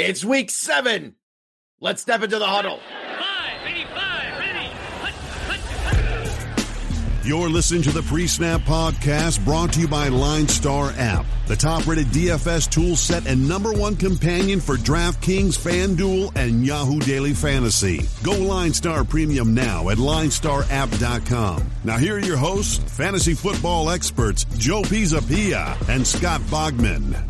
[0.00, 1.14] It's week seven.
[1.78, 2.80] Let's step into the huddle.
[7.22, 11.54] You're listening to the Pre Snap Podcast brought to you by Line Star app, the
[11.54, 17.34] top rated DFS tool set and number one companion for DraftKings, FanDuel, and Yahoo Daily
[17.34, 18.00] Fantasy.
[18.22, 21.70] Go Line Star Premium now at linestarapp.com.
[21.84, 27.29] Now, here are your hosts, fantasy football experts Joe Pisapia and Scott Bogman.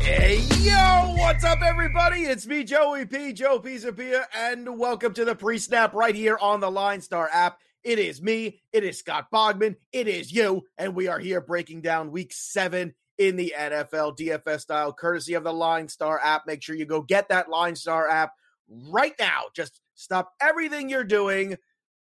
[0.00, 2.22] Hey, yo, what's up, everybody?
[2.22, 6.60] It's me, Joey P, Joe Pisapia, and welcome to the pre snap right here on
[6.60, 7.58] the Line Star app.
[7.82, 11.82] It is me, it is Scott Bogman, it is you, and we are here breaking
[11.82, 16.46] down week seven in the NFL DFS style, courtesy of the Line Star app.
[16.46, 18.32] Make sure you go get that Line Star app
[18.68, 19.44] right now.
[19.54, 21.56] Just stop everything you're doing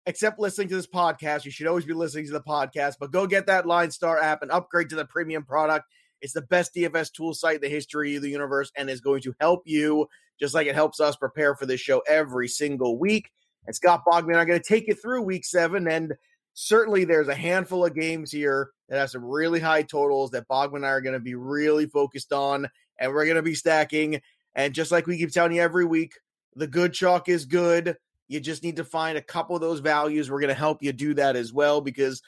[0.05, 1.45] except listening to this podcast.
[1.45, 4.41] You should always be listening to the podcast, but go get that Line Star app
[4.41, 5.85] and upgrade to the premium product.
[6.23, 9.21] It's the best DFS tool site in the history of the universe and is going
[9.23, 10.07] to help you
[10.39, 13.29] just like it helps us prepare for this show every single week.
[13.67, 15.87] And Scott Bogman are going to take you through week seven.
[15.89, 16.13] And
[16.53, 20.77] certainly there's a handful of games here that have some really high totals that Bogman
[20.77, 22.69] and I are going to be really focused on.
[22.99, 24.21] And we're going to be stacking.
[24.55, 26.13] And just like we keep telling you every week,
[26.55, 27.97] the good chalk is good.
[28.29, 30.31] You just need to find a couple of those values.
[30.31, 32.21] We're going to help you do that as well because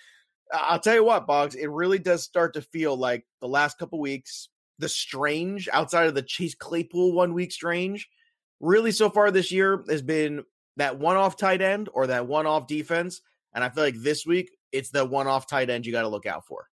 [0.53, 3.99] I'll tell you what, Boggs, it really does start to feel like the last couple
[3.99, 8.07] weeks, the strange outside of the Chase Claypool one week strange,
[8.59, 10.43] really so far this year has been
[10.77, 13.21] that one off tight end or that one off defense.
[13.53, 16.09] And I feel like this week it's the one off tight end you got to
[16.09, 16.67] look out for.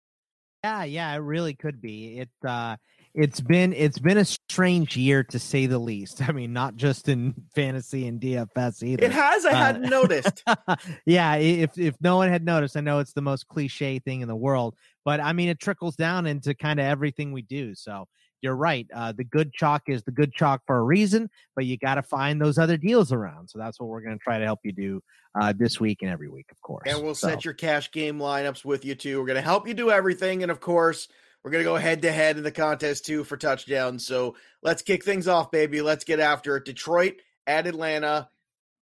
[0.64, 2.19] Yeah, yeah, it really could be.
[2.19, 2.77] It uh
[3.14, 6.28] it's been it's been a strange year to say the least.
[6.28, 9.04] I mean, not just in fantasy and DFS either.
[9.06, 9.45] It has.
[9.45, 10.44] I Uh, hadn't noticed.
[11.06, 14.28] yeah, if if no one had noticed, I know it's the most cliche thing in
[14.28, 17.76] the world, but I mean it trickles down into kind of everything we do.
[17.76, 18.08] So
[18.42, 18.88] you're right.
[18.94, 22.02] Uh, the good chalk is the good chalk for a reason, but you got to
[22.02, 23.50] find those other deals around.
[23.50, 25.02] So that's what we're going to try to help you do
[25.39, 26.92] uh, this week and every week, of course.
[26.92, 29.20] And we'll So- set your cash game lineups with you too.
[29.20, 30.42] We're going to help you do everything.
[30.42, 31.08] And of course,
[31.43, 34.05] we're going to go head to head in the contest too for touchdowns.
[34.05, 35.81] So let's kick things off, baby.
[35.81, 36.65] Let's get after it.
[36.65, 37.15] Detroit
[37.47, 38.29] at Atlanta,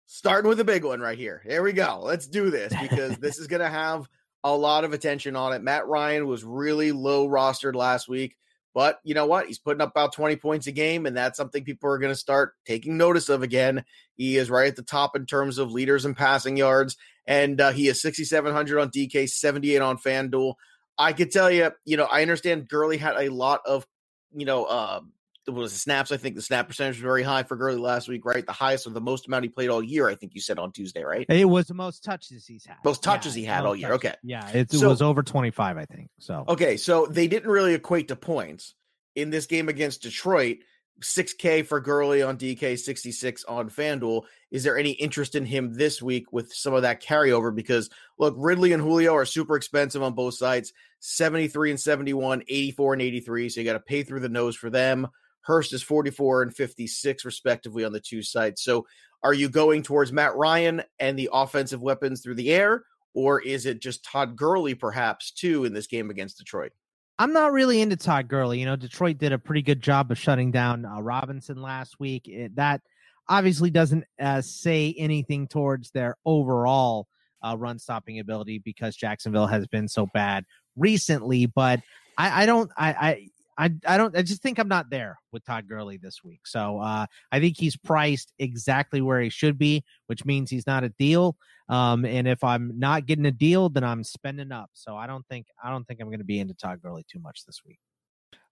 [0.06, 1.42] starting with a big one right here.
[1.44, 2.00] Here we go.
[2.02, 4.08] Let's do this because this is going to have
[4.44, 5.62] a lot of attention on it.
[5.62, 8.36] Matt Ryan was really low rostered last week.
[8.74, 9.46] But you know what?
[9.46, 12.18] He's putting up about 20 points a game, and that's something people are going to
[12.18, 13.86] start taking notice of again.
[14.16, 17.72] He is right at the top in terms of leaders and passing yards and uh,
[17.72, 20.54] he is 6,700 on DK, 78 on FanDuel.
[20.98, 23.86] I could tell you, you know, I understand Gurley had a lot of,
[24.34, 25.00] you know, uh,
[25.48, 26.10] was the snaps.
[26.10, 28.44] I think the snap percentage was very high for Gurley last week, right?
[28.44, 30.72] The highest or the most amount he played all year, I think you said on
[30.72, 31.24] Tuesday, right?
[31.28, 32.78] It was the most touches he's had.
[32.84, 33.92] Most touches he had all year.
[33.92, 34.14] Okay.
[34.24, 36.10] Yeah, it, it So- was over 25, I think.
[36.18, 38.74] So Okay, so they didn't really equate to points
[39.14, 40.58] in this game against Detroit.
[41.02, 44.22] 6K for Gurley on DK, 66 on FanDuel.
[44.50, 47.54] Is there any interest in him this week with some of that carryover?
[47.54, 52.92] Because look, Ridley and Julio are super expensive on both sides 73 and 71, 84
[52.94, 53.48] and 83.
[53.48, 55.08] So you got to pay through the nose for them.
[55.42, 58.62] Hurst is 44 and 56, respectively, on the two sides.
[58.62, 58.86] So
[59.22, 62.84] are you going towards Matt Ryan and the offensive weapons through the air?
[63.14, 66.72] Or is it just Todd Gurley, perhaps, too, in this game against Detroit?
[67.18, 68.60] I'm not really into Todd Gurley.
[68.60, 72.28] You know, Detroit did a pretty good job of shutting down uh, Robinson last week.
[72.28, 72.82] It, that
[73.28, 77.08] obviously doesn't uh, say anything towards their overall
[77.42, 80.44] uh, run stopping ability because Jacksonville has been so bad
[80.76, 81.46] recently.
[81.46, 81.80] But
[82.18, 84.16] I, I don't, I, I, I, I don't.
[84.16, 86.40] I just think I'm not there with Todd Gurley this week.
[86.46, 90.84] So uh, I think he's priced exactly where he should be, which means he's not
[90.84, 91.36] a deal.
[91.68, 94.70] Um, and if I'm not getting a deal, then I'm spending up.
[94.74, 97.20] So I don't think I don't think I'm going to be into Todd Gurley too
[97.20, 97.78] much this week.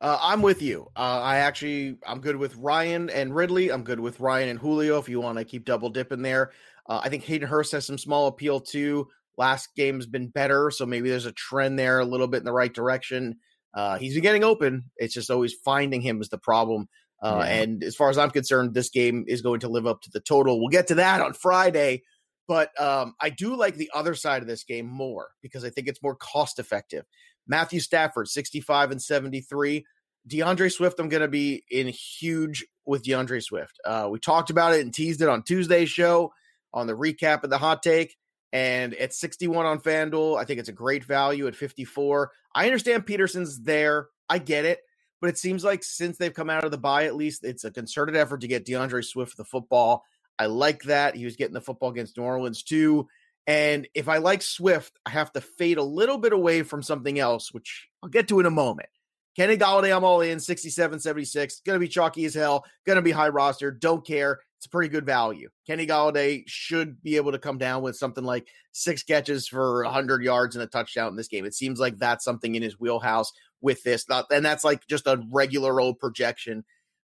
[0.00, 0.90] Uh, I'm with you.
[0.96, 3.70] Uh, I actually, I'm good with Ryan and Ridley.
[3.70, 4.98] I'm good with Ryan and Julio.
[4.98, 6.50] If you want to keep double dipping there,
[6.88, 9.08] uh, I think Hayden Hurst has some small appeal too.
[9.38, 12.52] Last game's been better, so maybe there's a trend there a little bit in the
[12.52, 13.36] right direction.
[13.74, 14.90] Uh, he's been getting open.
[14.96, 16.88] It's just always finding him is the problem.
[17.22, 17.54] Uh, Yeah.
[17.54, 20.20] And as far as I'm concerned, this game is going to live up to the
[20.20, 20.60] total.
[20.60, 22.02] We'll get to that on Friday.
[22.46, 25.88] But um, I do like the other side of this game more because I think
[25.88, 27.04] it's more cost effective.
[27.46, 29.84] Matthew Stafford, 65 and 73.
[30.28, 33.78] DeAndre Swift, I'm going to be in huge with DeAndre Swift.
[33.84, 36.32] Uh, we talked about it and teased it on Tuesday's show
[36.72, 38.16] on the recap of the hot take.
[38.54, 42.30] And at 61 on FanDuel, I think it's a great value at 54.
[42.54, 44.06] I understand Peterson's there.
[44.28, 44.78] I get it.
[45.20, 47.72] But it seems like since they've come out of the bye, at least it's a
[47.72, 50.04] concerted effort to get DeAndre Swift the football.
[50.38, 51.16] I like that.
[51.16, 53.08] He was getting the football against New Orleans too.
[53.46, 57.18] And if I like Swift, I have to fade a little bit away from something
[57.18, 58.88] else, which I'll get to in a moment.
[59.36, 61.60] Kenny Golladay, I'm all in 67, 76.
[61.66, 62.64] Going to be chalky as hell.
[62.86, 63.72] Going to be high roster.
[63.72, 64.38] Don't care.
[64.64, 65.50] It's a pretty good value.
[65.66, 70.22] Kenny Golladay should be able to come down with something like six catches for 100
[70.22, 71.44] yards and a touchdown in this game.
[71.44, 73.30] It seems like that's something in his wheelhouse
[73.60, 74.06] with this.
[74.08, 76.64] And that's like just a regular old projection.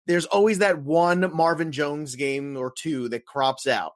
[0.07, 3.93] There's always that one Marvin Jones game or two that crops out.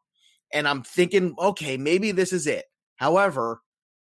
[0.54, 2.63] And I'm thinking, okay, maybe this is it.
[2.95, 3.59] However,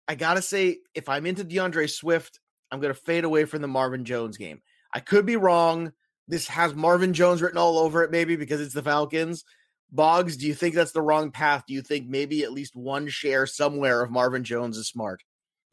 [0.06, 2.40] I got to say, if I'm into DeAndre Swift,
[2.70, 4.60] I'm going to fade away from the Marvin Jones game.
[4.92, 5.94] I could be wrong.
[6.30, 9.44] This has Marvin Jones written all over it, maybe because it's the Falcons.
[9.90, 11.64] Boggs, do you think that's the wrong path?
[11.66, 15.24] Do you think maybe at least one share somewhere of Marvin Jones is smart?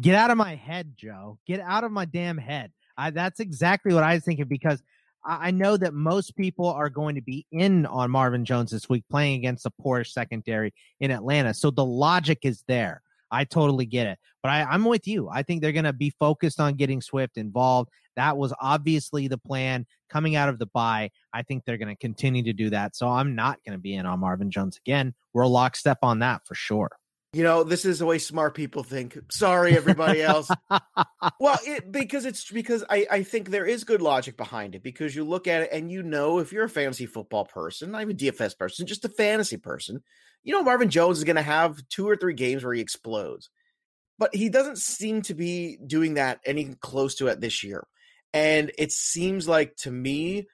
[0.02, 1.38] Get out of my head, Joe.
[1.46, 2.72] Get out of my damn head.
[2.98, 4.82] I, that's exactly what I was thinking because
[5.24, 8.90] I, I know that most people are going to be in on Marvin Jones this
[8.90, 11.54] week playing against the poorest secondary in Atlanta.
[11.54, 13.04] So the logic is there.
[13.32, 14.20] I totally get it.
[14.42, 15.30] But I, I'm with you.
[15.30, 17.90] I think they're going to be focused on getting Swift involved.
[18.16, 21.12] That was obviously the plan coming out of the bye.
[21.34, 22.96] I think they're going to continue to do that.
[22.96, 25.14] So I'm not going to be in on Marvin Jones again.
[25.34, 26.90] We're a lockstep on that for sure.
[27.34, 29.18] You know, this is the way smart people think.
[29.30, 30.50] Sorry, everybody else.
[31.40, 35.16] well, it, because it's because I, I think there is good logic behind it because
[35.16, 38.16] you look at it and you know if you're a fantasy football person, not even
[38.16, 40.02] DFS person, just a fantasy person,
[40.44, 43.50] you know Marvin Jones is going to have two or three games where he explodes.
[44.18, 47.86] But he doesn't seem to be doing that any close to it this year.
[48.34, 50.48] And it seems like to me,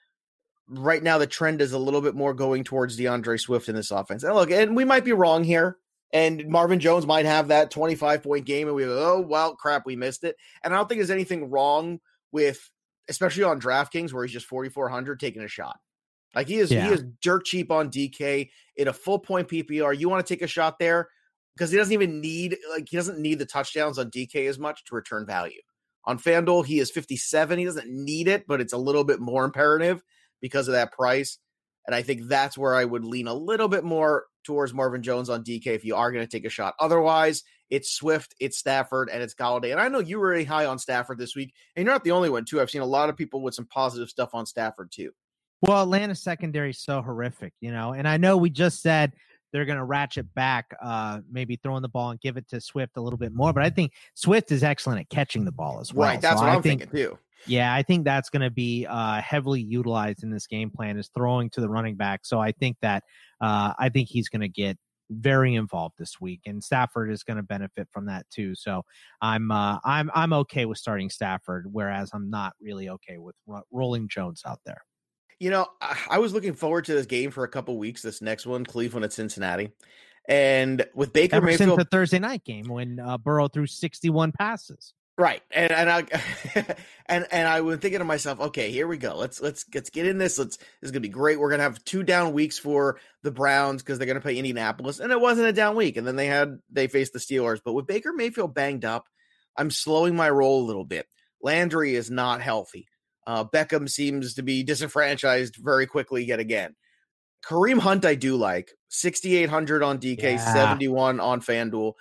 [0.68, 3.92] right now the trend is a little bit more going towards DeAndre Swift in this
[3.92, 4.24] offense.
[4.24, 5.78] And look, and we might be wrong here.
[6.14, 9.86] And Marvin Jones might have that 25 point game, and we go, oh, well, crap,
[9.86, 10.36] we missed it.
[10.64, 12.00] And I don't think there's anything wrong
[12.32, 12.70] with,
[13.10, 15.78] especially on DraftKings, where he's just 4,400 taking a shot.
[16.36, 16.88] Like he is, yeah.
[16.88, 19.98] he is dirt cheap on DK in a full point PPR.
[19.98, 21.10] You want to take a shot there
[21.56, 24.84] because he doesn't even need, like, he doesn't need the touchdowns on DK as much
[24.86, 25.62] to return value.
[26.06, 27.58] On FanDuel, he is 57.
[27.58, 30.04] He doesn't need it, but it's a little bit more imperative
[30.42, 31.38] because of that price.
[31.86, 35.30] And I think that's where I would lean a little bit more towards Marvin Jones
[35.30, 36.76] on DK if you are going to take a shot.
[36.80, 39.72] Otherwise, it's Swift, it's Stafford, and it's Golladay.
[39.72, 42.12] And I know you were really high on Stafford this week, and you're not the
[42.12, 42.62] only one, too.
[42.62, 45.12] I've seen a lot of people with some positive stuff on Stafford, too.
[45.62, 49.14] Well, Atlanta's secondary is so horrific, you know, and I know we just said
[49.54, 52.98] they're going to ratchet back, uh, maybe throwing the ball and give it to Swift
[52.98, 53.54] a little bit more.
[53.54, 56.10] But I think Swift is excellent at catching the ball as well.
[56.10, 56.20] Right.
[56.20, 57.18] That's so what I am think, thinking, too.
[57.46, 61.10] Yeah, I think that's going to be uh, heavily utilized in this game plan is
[61.16, 62.26] throwing to the running back.
[62.26, 63.04] So I think that
[63.44, 64.78] uh, I think he's going to get
[65.10, 68.56] very involved this week, and Stafford is going to benefit from that too.
[68.56, 68.84] So
[69.22, 73.64] I'm uh, I'm I'm okay with starting Stafford, whereas I'm not really okay with ro-
[73.70, 74.82] rolling Jones out there.
[75.40, 75.68] You know,
[76.10, 78.02] I was looking forward to this game for a couple weeks.
[78.02, 79.72] This next one, Cleveland at Cincinnati,
[80.30, 84.32] and with Baker Ever Mayfield, since the Thursday night game when uh, Burrow threw 61
[84.32, 84.94] passes.
[85.18, 85.42] Right.
[85.52, 86.04] And and I
[87.06, 89.16] and and I was thinking to myself, okay, here we go.
[89.16, 90.40] Let's let's let's get in this.
[90.40, 91.40] Let's this is gonna be great.
[91.40, 95.00] We're gonna have two down weeks for the Browns because they're gonna play Indianapolis.
[95.00, 95.98] And it wasn't a down week.
[95.98, 97.62] And then they had they faced the Steelers.
[97.64, 99.06] But with Baker Mayfield banged up,
[99.56, 101.06] I'm slowing my roll a little bit.
[101.42, 102.88] Landry is not healthy.
[103.28, 106.76] Uh, Beckham seems to be disenfranchised very quickly yet again.
[107.46, 110.54] Kareem Hunt, I do like 6,800 on DK, yeah.
[110.54, 111.94] 71 on FanDuel.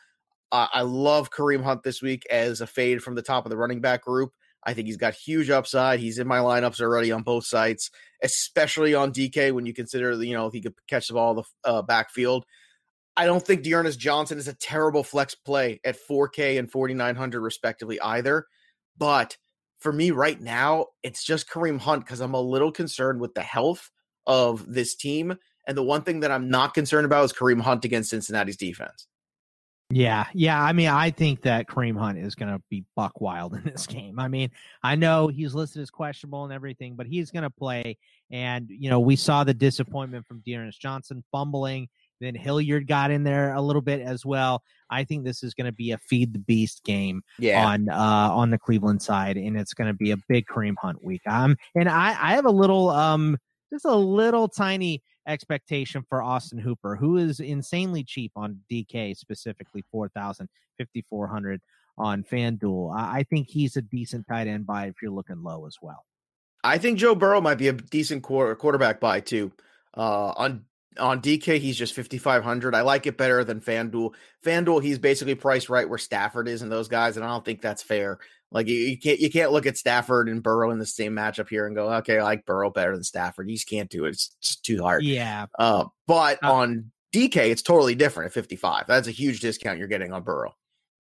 [0.53, 3.57] Uh, I love Kareem Hunt this week as a fade from the top of the
[3.57, 4.33] running back group.
[4.65, 5.99] I think he's got huge upside.
[5.99, 7.91] He's in my lineups already on both sites,
[8.23, 11.83] especially on DK when you consider, you know, he could catch the ball the uh,
[11.83, 12.45] backfield.
[13.17, 18.01] I don't think D'Ernest Johnson is a terrible flex play at 4K and 4,900 respectively
[18.01, 18.47] either.
[18.97, 19.37] But
[19.81, 23.43] for me right now, it's just Kareem Hunt because I'm a little concerned with the
[23.43, 23.91] health
[24.27, 25.37] of this team.
[25.67, 29.09] And the one thing that I'm not concerned about is Kareem Hunt against Cincinnati's defense.
[29.93, 30.63] Yeah, yeah.
[30.63, 33.87] I mean, I think that Kareem Hunt is going to be buck wild in this
[33.87, 34.19] game.
[34.19, 34.51] I mean,
[34.83, 37.99] I know he's listed as questionable and everything, but he's going to play.
[38.31, 41.89] And you know, we saw the disappointment from D'Ernest Johnson fumbling.
[42.21, 44.63] Then Hilliard got in there a little bit as well.
[44.89, 47.67] I think this is going to be a feed the beast game yeah.
[47.67, 51.03] on uh, on the Cleveland side, and it's going to be a big Kareem Hunt
[51.05, 51.23] week.
[51.27, 53.37] Um, and I I have a little um
[53.73, 59.85] just a little tiny expectation for Austin Hooper, who is insanely cheap on DK, specifically
[59.91, 60.49] 4,000,
[60.79, 61.61] 5,400
[61.99, 62.95] on FanDuel.
[62.95, 66.05] I think he's a decent tight end buy if you're looking low as well.
[66.65, 69.53] I think Joe Burrow might be a decent quarter, quarterback buy too.
[69.97, 70.65] Uh, on
[70.99, 72.75] on DK, he's just 5,500.
[72.75, 74.13] I like it better than FanDuel.
[74.45, 77.63] FanDuel, he's basically priced right where Stafford is and those guys, and I don't think
[77.63, 78.19] that's fair.
[78.53, 81.49] Like you, you, can't you can't look at Stafford and Burrow in the same matchup
[81.49, 83.49] here and go, okay, I like Burrow better than Stafford.
[83.49, 84.11] You just can't do it.
[84.11, 85.05] It's just too hard.
[85.05, 85.47] Yeah.
[85.59, 88.87] Uh, but uh, on DK, it's totally different at 55.
[88.87, 90.55] That's a huge discount you're getting on Burrow.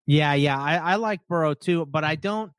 [0.07, 0.61] Yeah, yeah.
[0.61, 2.53] I, I like Burrow too, but I don't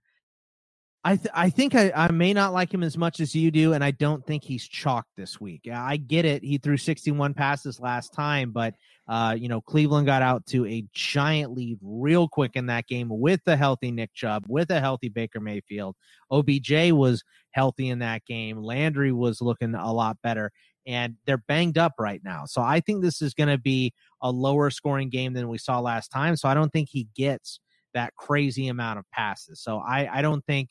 [1.06, 3.74] I th- I think I, I may not like him as much as you do,
[3.74, 5.68] and I don't think he's chalked this week.
[5.72, 8.76] I get it; he threw 61 passes last time, but
[9.10, 13.10] uh, you know Cleveland got out to a giant lead real quick in that game
[13.10, 15.98] with a healthy Nick Chubb, with a healthy Baker Mayfield.
[16.32, 18.64] OBJ was healthy in that game.
[18.64, 20.52] Landry was looking a lot better,
[20.88, 22.46] and they're banged up right now.
[22.46, 25.82] So I think this is going to be a lower scoring game than we saw
[25.82, 26.38] last time.
[26.38, 27.60] So I don't think he gets
[27.94, 29.62] that crazy amount of passes.
[29.62, 30.70] So I I don't think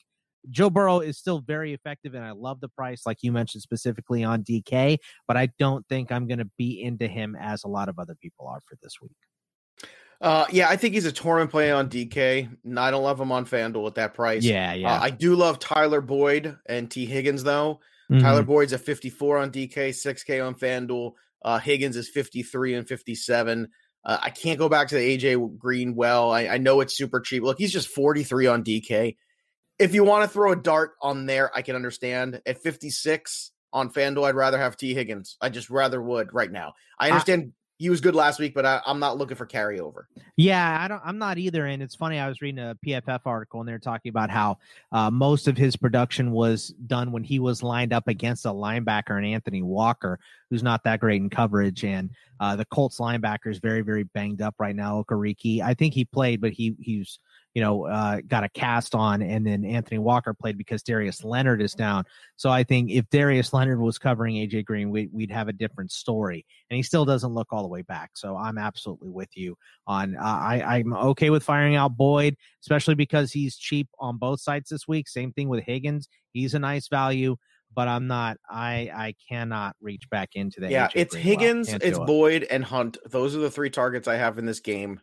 [0.49, 4.23] Joe Burrow is still very effective, and I love the price, like you mentioned specifically
[4.23, 4.97] on DK.
[5.27, 8.15] But I don't think I'm going to be into him as a lot of other
[8.15, 9.11] people are for this week.
[10.21, 12.49] Uh, yeah, I think he's a tournament play on DK.
[12.77, 14.43] I don't love him on FanDuel at that price.
[14.43, 14.93] Yeah, yeah.
[14.93, 17.81] Uh, I do love Tyler Boyd and Tee Higgins though.
[18.09, 18.21] Mm-hmm.
[18.21, 21.13] Tyler Boyd's at 54 on DK, 6K on FanDuel.
[21.43, 23.67] Uh, Higgins is 53 and 57.
[24.05, 26.31] Uh, I can't go back to the AJ Green well.
[26.31, 27.43] I, I know it's super cheap.
[27.43, 29.17] Look, he's just 43 on DK
[29.83, 32.41] if you want to throw a dart on there, I can understand.
[32.45, 35.35] At 56 on FanDuel, I'd rather have Tee Higgins.
[35.41, 36.73] I just rather would right now.
[36.97, 40.03] I understand I, he was good last week, but I, am not looking for carryover.
[40.37, 41.01] Yeah, I don't.
[41.03, 41.65] I'm not either.
[41.65, 42.17] And it's funny.
[42.17, 44.59] I was reading a PFF article, and they're talking about how
[44.93, 49.17] uh, most of his production was done when he was lined up against a linebacker
[49.17, 50.17] and Anthony Walker,
[50.49, 51.83] who's not that great in coverage.
[51.83, 55.03] And uh, the Colts linebacker is very, very banged up right now.
[55.03, 55.61] Okereke.
[55.61, 57.19] I think he played, but he he's
[57.53, 61.61] you know, uh, got a cast on, and then Anthony Walker played because Darius Leonard
[61.61, 62.03] is down.
[62.35, 65.91] So I think if Darius Leonard was covering AJ Green, we, would have a different
[65.91, 66.45] story.
[66.69, 68.11] And he still doesn't look all the way back.
[68.15, 69.55] So I'm absolutely with you
[69.85, 70.15] on.
[70.15, 74.69] Uh, I I'm okay with firing out Boyd, especially because he's cheap on both sides
[74.69, 75.07] this week.
[75.07, 77.35] Same thing with Higgins; he's a nice value
[77.75, 78.37] but I'm not.
[78.47, 80.69] I I cannot reach back into that.
[80.69, 82.97] Yeah, AJ it's Higgins, it's Boyd, and Hunt.
[83.03, 85.01] Those are the three targets I have in this game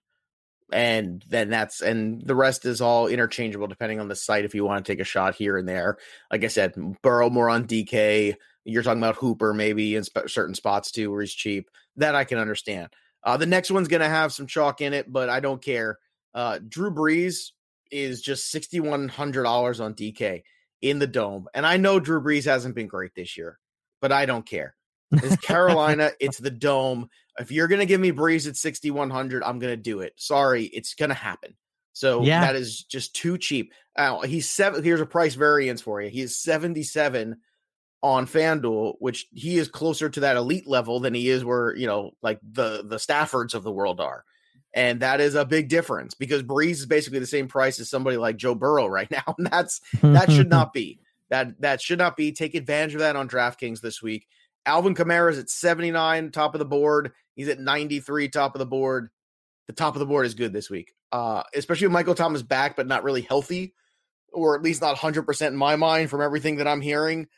[0.72, 4.64] and then that's and the rest is all interchangeable depending on the site if you
[4.64, 5.98] want to take a shot here and there.
[6.30, 8.34] Like i said burrow more on dk
[8.64, 11.70] you're talking about hooper maybe in sp- certain spots too where he's cheap.
[11.96, 12.88] That i can understand.
[13.22, 15.98] Uh, the next one's going to have some chalk in it but i don't care.
[16.32, 17.50] Uh, drew brees
[17.90, 20.42] is just $6100 on dk
[20.80, 23.58] in the dome and i know drew brees hasn't been great this year
[24.00, 24.74] but i don't care
[25.12, 26.10] it's Carolina.
[26.20, 27.08] it's the dome.
[27.38, 30.14] If you're gonna give me Brees at 6100, I'm gonna do it.
[30.16, 31.54] Sorry, it's gonna happen.
[31.92, 32.40] So yeah.
[32.40, 33.72] that is just too cheap.
[33.96, 34.82] Uh, he's seven.
[34.82, 36.08] Here's a price variance for you.
[36.08, 37.36] He is 77
[38.02, 41.86] on FanDuel, which he is closer to that elite level than he is where you
[41.86, 44.24] know, like the the Staffords of the world are.
[44.72, 48.16] And that is a big difference because Brees is basically the same price as somebody
[48.16, 49.34] like Joe Burrow right now.
[49.36, 51.00] And that's that should not be.
[51.28, 52.32] That that should not be.
[52.32, 54.26] Take advantage of that on DraftKings this week.
[54.66, 57.12] Alvin Kamara is at 79, top of the board.
[57.34, 59.08] He's at 93, top of the board.
[59.66, 62.76] The top of the board is good this week, uh, especially with Michael Thomas back,
[62.76, 63.74] but not really healthy,
[64.32, 67.28] or at least not 100% in my mind from everything that I'm hearing.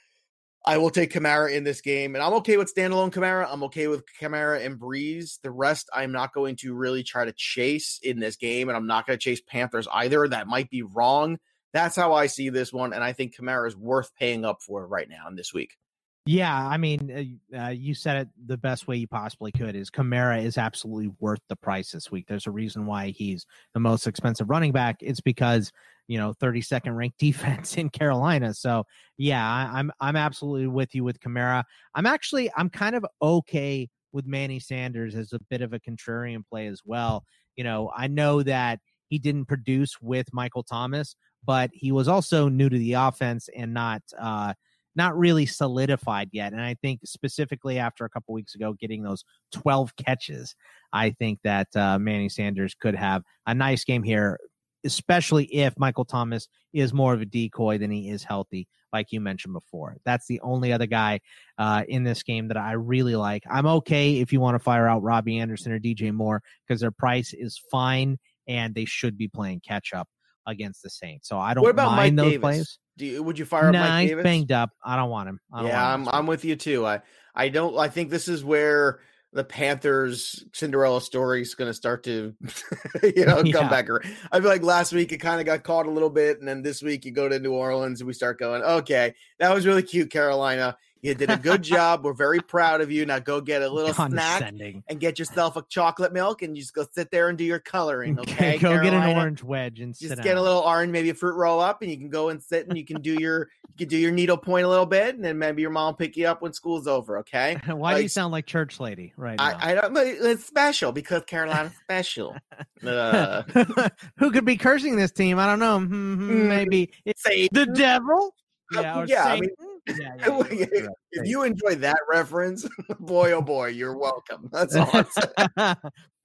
[0.65, 3.49] I will take Kamara in this game, and I'm okay with standalone Kamara.
[3.51, 5.41] I'm okay with Kamara and Brees.
[5.43, 8.87] The rest, I'm not going to really try to chase in this game, and I'm
[8.87, 10.29] not going to chase Panthers either.
[10.29, 11.39] That might be wrong.
[11.73, 14.87] That's how I see this one, and I think Kamara is worth paying up for
[14.87, 15.77] right now in this week.
[16.25, 19.75] Yeah, I mean, uh, uh, you said it the best way you possibly could.
[19.75, 22.27] Is Kamara is absolutely worth the price this week.
[22.29, 24.97] There's a reason why he's the most expensive running back.
[25.01, 25.73] It's because
[26.07, 28.55] you know 32nd ranked defense in Carolina.
[28.55, 28.85] So
[29.19, 31.65] yeah, I, I'm I'm absolutely with you with Kamara.
[31.97, 36.47] I'm actually I'm kind of okay with Manny Sanders as a bit of a contrarian
[36.49, 37.25] play as well.
[37.57, 42.49] You know, I know that he didn't produce with Michael Thomas, but he was also
[42.49, 44.03] new to the offense and not.
[44.21, 44.55] uh
[44.95, 46.53] not really solidified yet.
[46.53, 50.55] And I think specifically after a couple weeks ago getting those 12 catches,
[50.93, 54.39] I think that uh, Manny Sanders could have a nice game here,
[54.85, 59.21] especially if Michael Thomas is more of a decoy than he is healthy, like you
[59.21, 59.97] mentioned before.
[60.05, 61.21] That's the only other guy
[61.59, 63.45] uh, in this game that I really like.
[63.51, 66.91] I'm okay if you want to fire out Robbie Anderson or DJ Moore because their
[66.91, 70.09] price is fine and they should be playing catch up
[70.47, 71.29] against the Saints.
[71.29, 72.41] So I don't what about mind Mike those Davis?
[72.41, 72.79] plays.
[72.99, 74.23] Do you, would you fire up nah, Mike Davis?
[74.23, 74.71] banged up.
[74.85, 75.41] I don't want him.
[75.55, 76.87] Don't yeah, want him I'm I'm with you too.
[76.87, 77.01] I
[77.35, 77.77] I don't.
[77.79, 79.01] I think this is where
[79.33, 82.35] the Panthers Cinderella story is going to start to,
[83.03, 83.69] you know, come yeah.
[83.69, 83.89] back.
[84.31, 86.63] I feel like last week it kind of got caught a little bit, and then
[86.63, 89.83] this week you go to New Orleans and we start going, okay, that was really
[89.83, 90.77] cute, Carolina.
[91.03, 92.05] You did a good job.
[92.05, 93.05] We're very proud of you.
[93.05, 94.53] Now go get a little snack
[94.89, 97.59] and get yourself a chocolate milk and you just go sit there and do your
[97.59, 98.21] coloring.
[98.21, 98.57] Okay.
[98.59, 101.35] go get an orange wedge and sit Just get a little orange, maybe a fruit
[101.35, 103.89] roll up, and you can go and sit and you can do your you can
[103.89, 106.27] do your needle point a little bit, and then maybe your mom will pick you
[106.29, 107.19] up when school's over.
[107.19, 107.57] Okay.
[107.67, 109.45] Why do you sound like church lady right now?
[109.61, 109.93] I, I don't.
[109.95, 112.37] but It's special because Carolina's special.
[112.85, 113.43] Uh,
[114.19, 115.39] Who could be cursing this team?
[115.39, 115.79] I don't know.
[115.79, 118.35] Hmm, hmm, Mm, Maybe it's the devil.
[118.75, 119.51] Uh, Yeah, or yeah, I mean-.
[119.89, 120.89] yeah, yeah, yeah, yeah, right.
[121.13, 122.69] if you enjoy that reference,
[123.01, 124.49] boy oh boy, you're welcome.
[124.53, 125.77] That's all I'm saying.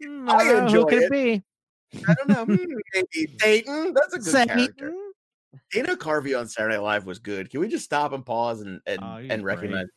[0.03, 0.57] Hmm, I don't know.
[0.65, 1.03] enjoy Who could it.
[1.03, 1.43] it be?
[2.07, 2.45] I don't know.
[2.45, 3.93] hmm, Maybe Satan.
[3.93, 4.93] That's a good character.
[5.71, 7.49] Dana Carvey on Saturday Night Live was good.
[7.49, 9.87] Can we just stop and pause and and, Oh, and recognize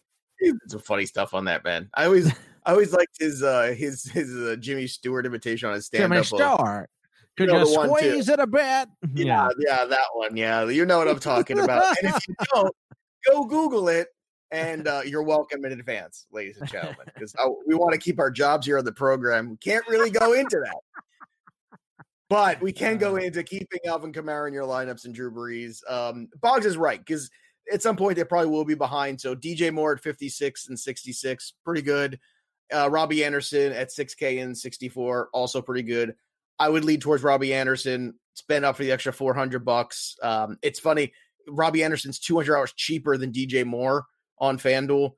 [0.41, 1.91] did some funny stuff on that man?
[1.93, 2.33] I always
[2.65, 6.19] I always liked his uh his his uh, Jimmy Stewart imitation on his stand Jimmy
[6.19, 6.25] up.
[6.27, 6.89] Stewart.
[7.37, 8.89] Could know you the one, squeeze it a bit?
[9.15, 10.37] Yeah, yeah, that one.
[10.37, 11.85] Yeah, you know what I'm talking about.
[12.03, 12.75] and if you don't,
[13.27, 14.09] go Google it.
[14.53, 17.37] And uh, you're welcome in advance, ladies and gentlemen, because
[17.69, 19.49] we want to keep our jobs here on the program.
[19.51, 21.79] We can't really go into that.
[22.29, 25.79] But we can go into keeping Alvin Kamara in your lineups and Drew Brees.
[25.91, 27.29] Um, Boggs is right because
[27.73, 29.21] at some point they probably will be behind.
[29.21, 32.19] So DJ Moore at 56 and 66, pretty good.
[32.73, 36.15] Uh, Robbie Anderson at 6K and 64, also pretty good.
[36.61, 38.15] I would lead towards Robbie Anderson.
[38.35, 40.17] Spend up for the extra 400 bucks.
[40.23, 41.13] Um, it's funny.
[41.49, 44.07] Robbie Anderson's 200 hours cheaper than DJ Moore
[44.39, 45.13] on FanDuel.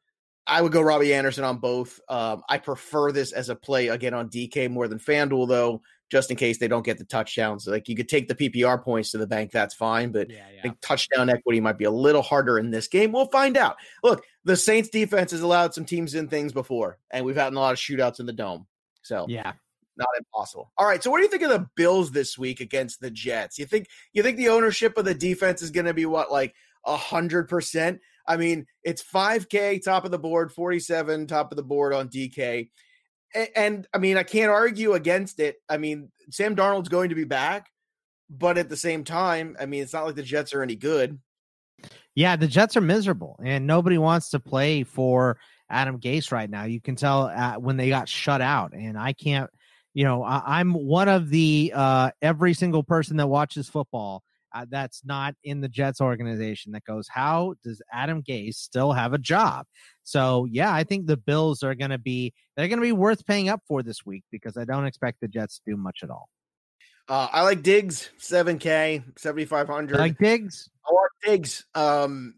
[0.46, 2.00] I would go Robbie Anderson on both.
[2.08, 6.30] Um, I prefer this as a play again on DK more than FanDuel, though, just
[6.30, 7.66] in case they don't get the touchdowns.
[7.66, 10.10] Like you could take the PPR points to the bank, that's fine.
[10.10, 13.12] But Yeah, I think touchdown equity might be a little harder in this game.
[13.12, 13.76] We'll find out.
[14.02, 17.56] Look, the Saints defense has allowed some teams in things before, and we've had a
[17.56, 18.66] lot of shootouts in the dome.
[19.02, 19.52] So Yeah.
[19.96, 20.72] Not impossible.
[20.78, 21.02] All right.
[21.02, 23.58] So what do you think of the Bills this week against the Jets?
[23.58, 26.54] You think you think the ownership of the defense is going to be what like
[26.86, 28.00] a hundred percent?
[28.26, 31.92] I mean, it's five K top of the board, forty seven top of the board
[31.92, 32.70] on DK,
[33.34, 35.56] and, and I mean I can't argue against it.
[35.68, 37.68] I mean Sam Darnold's going to be back,
[38.30, 41.18] but at the same time, I mean it's not like the Jets are any good.
[42.14, 45.38] Yeah, the Jets are miserable, and nobody wants to play for
[45.70, 46.64] Adam Gase right now.
[46.64, 49.50] You can tell uh, when they got shut out, and I can't.
[49.94, 54.22] You know, I, I'm one of the uh, every single person that watches football
[54.54, 59.12] uh, that's not in the Jets organization that goes, "How does Adam Gase still have
[59.12, 59.66] a job?"
[60.02, 63.26] So, yeah, I think the Bills are going to be they're going to be worth
[63.26, 66.10] paying up for this week because I don't expect the Jets to do much at
[66.10, 66.28] all.
[67.08, 69.98] Uh, I like Diggs, seven K, seventy five hundred.
[69.98, 71.64] Like Diggs, I like Diggs.
[71.74, 72.34] Um,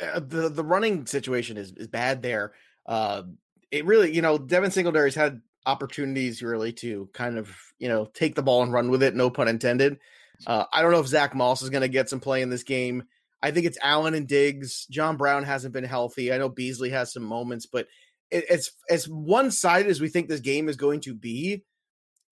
[0.00, 2.52] uh, the the running situation is is bad there.
[2.86, 3.22] Uh,
[3.70, 8.34] it really, you know, Devin Singletary's had opportunities really to kind of you know take
[8.34, 9.14] the ball and run with it.
[9.14, 9.98] No pun intended.
[10.46, 12.64] Uh, I don't know if Zach Moss is going to get some play in this
[12.64, 13.04] game.
[13.42, 14.86] I think it's Allen and Diggs.
[14.86, 16.32] John Brown hasn't been healthy.
[16.32, 17.86] I know Beasley has some moments, but
[18.30, 21.62] it, it's as one sided as we think this game is going to be.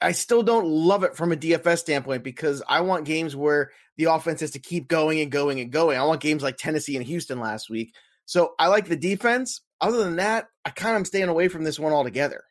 [0.01, 4.05] I still don't love it from a DFS standpoint because I want games where the
[4.05, 5.97] offense has to keep going and going and going.
[5.97, 7.95] I want games like Tennessee and Houston last week.
[8.25, 9.61] So I like the defense.
[9.81, 12.43] Other than that, I kind of am staying away from this one altogether.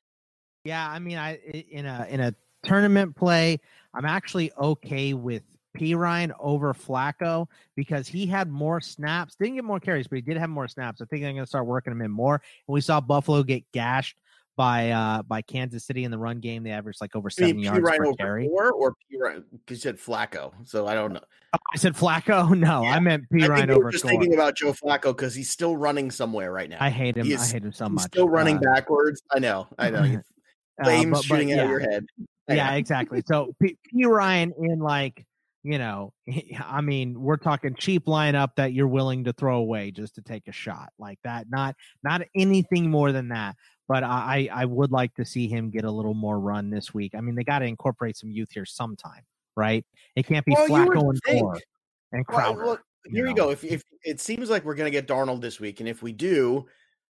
[0.64, 1.36] Yeah, I mean, I
[1.70, 3.60] in a in a tournament play,
[3.94, 5.44] I'm actually okay with
[5.78, 9.36] Perine over Flacco because he had more snaps.
[9.40, 11.02] Didn't get more carries, but he did have more snaps.
[11.02, 12.36] I think I'm going to start working him in more.
[12.36, 14.18] And we saw Buffalo get gashed
[14.58, 16.62] by uh by Kansas City in the run game.
[16.64, 17.64] They averaged like over seven P.
[17.64, 18.48] yards Ryan per over carry.
[18.48, 20.52] four or Perine because you said Flacco.
[20.66, 21.22] So I don't know.
[21.54, 22.56] Oh, I said Flacco.
[22.56, 24.12] No, Yeah, I meant P I Ryan think we were over just score.
[24.12, 26.78] thinking about Joe Flacco because he's still running somewhere right now.
[26.82, 27.26] I hate him.
[27.26, 28.04] he I is- hate him so he's much.
[28.08, 29.24] still running Uh, backwards.
[29.32, 29.68] I know.
[29.80, 30.22] I know.
[30.80, 31.64] You- uh, Flames but- but shooting out yeah.
[31.64, 32.06] of your head.
[32.50, 33.22] I yeah, exactly.
[33.28, 35.26] So P, Perine in like
[35.64, 36.12] you know,
[36.66, 40.48] I mean, we're talking cheap lineup that you're willing to throw away just to take
[40.48, 41.48] a shot like that.
[41.50, 43.56] Not not anything more than that.
[43.88, 47.14] But I I would like to see him get a little more run this week.
[47.14, 49.22] I mean, they got to incorporate some youth here sometime,
[49.58, 49.86] right?
[50.16, 51.42] It can't be Well, you Flacco and think.
[51.44, 51.60] Gore
[52.14, 52.66] and Well, Crowder.
[52.66, 53.46] look, you here you know.
[53.48, 53.50] go.
[53.52, 56.12] If if it seems like we're going to get Darnold this week, and if we
[56.14, 56.66] do,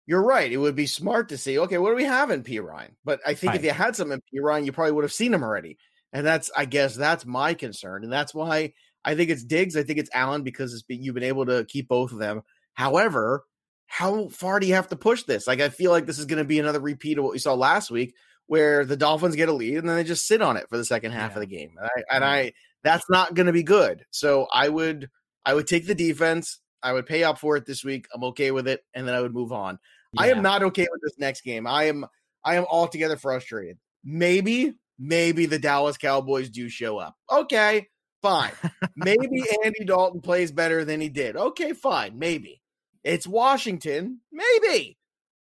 [0.07, 0.51] you're right.
[0.51, 1.59] It would be smart to see.
[1.59, 2.95] Okay, what do we have in Perine?
[3.05, 5.43] But I think if you had some in Perine, you probably would have seen him
[5.43, 5.77] already.
[6.13, 9.75] And that's, I guess, that's my concern, and that's why I think it's Diggs.
[9.77, 12.41] I think it's Allen because it's been, you've been able to keep both of them.
[12.73, 13.43] However,
[13.87, 15.47] how far do you have to push this?
[15.47, 17.53] Like, I feel like this is going to be another repeat of what we saw
[17.53, 18.15] last week,
[18.47, 20.85] where the Dolphins get a lead and then they just sit on it for the
[20.85, 21.35] second half Yeah.
[21.35, 21.71] of the game.
[21.77, 24.05] And I, and I that's not going to be good.
[24.11, 25.09] So I would
[25.45, 26.59] I would take the defense.
[26.83, 28.07] I would pay up for it this week.
[28.13, 29.79] I'm okay with it, and then I would move on.
[30.17, 31.67] I am not okay with this next game.
[31.67, 32.05] I am
[32.43, 33.77] I am altogether frustrated.
[34.03, 37.15] Maybe maybe the Dallas Cowboys do show up.
[37.31, 37.87] Okay,
[38.21, 38.51] fine.
[38.95, 41.35] maybe Andy Dalton plays better than he did.
[41.35, 42.17] Okay, fine.
[42.17, 42.61] Maybe
[43.03, 44.21] it's Washington.
[44.31, 44.97] Maybe,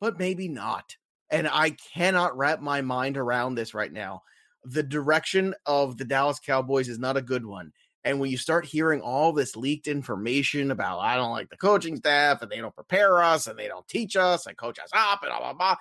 [0.02, 0.96] but maybe not.
[1.32, 4.24] And I cannot wrap my mind around this right now.
[4.64, 7.72] The direction of the Dallas Cowboys is not a good one.
[8.10, 11.96] And when you start hearing all this leaked information about, I don't like the coaching
[11.96, 15.22] staff and they don't prepare us and they don't teach us and coach us up
[15.22, 15.76] and blah, blah, blah.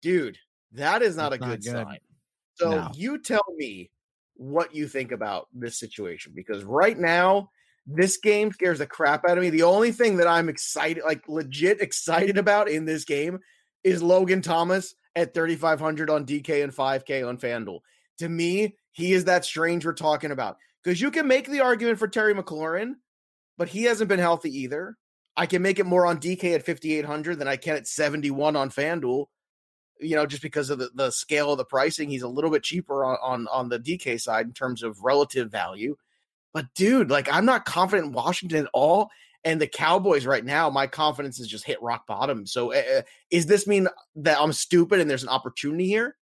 [0.00, 0.38] Dude,
[0.70, 1.72] that is not That's a not good, good.
[1.72, 1.98] sign.
[2.54, 2.90] So No.
[2.94, 3.90] you tell me
[4.36, 7.50] what you think about this situation because right now,
[7.88, 9.50] this game scares the crap out of me.
[9.50, 13.40] The only thing that I'm excited, like legit excited about in this game
[13.82, 17.80] is Logan Thomas at 3,500 on DK and 5K on FanDuel.
[18.18, 21.98] To me, he is that strange we're talking about because you can make the argument
[21.98, 22.96] for Terry McLaurin,
[23.56, 24.96] but he hasn't been healthy either.
[25.36, 28.70] I can make it more on DK at 5,800 than I can at 71 on
[28.70, 29.26] FanDuel.
[30.00, 32.62] You know, just because of the, the scale of the pricing, he's a little bit
[32.62, 35.96] cheaper on, on on the DK side in terms of relative value.
[36.52, 39.10] But dude, like I'm not confident in Washington at all.
[39.46, 42.46] And the Cowboys right now, my confidence has just hit rock bottom.
[42.46, 46.16] So, uh, is this mean that I'm stupid and there's an opportunity here?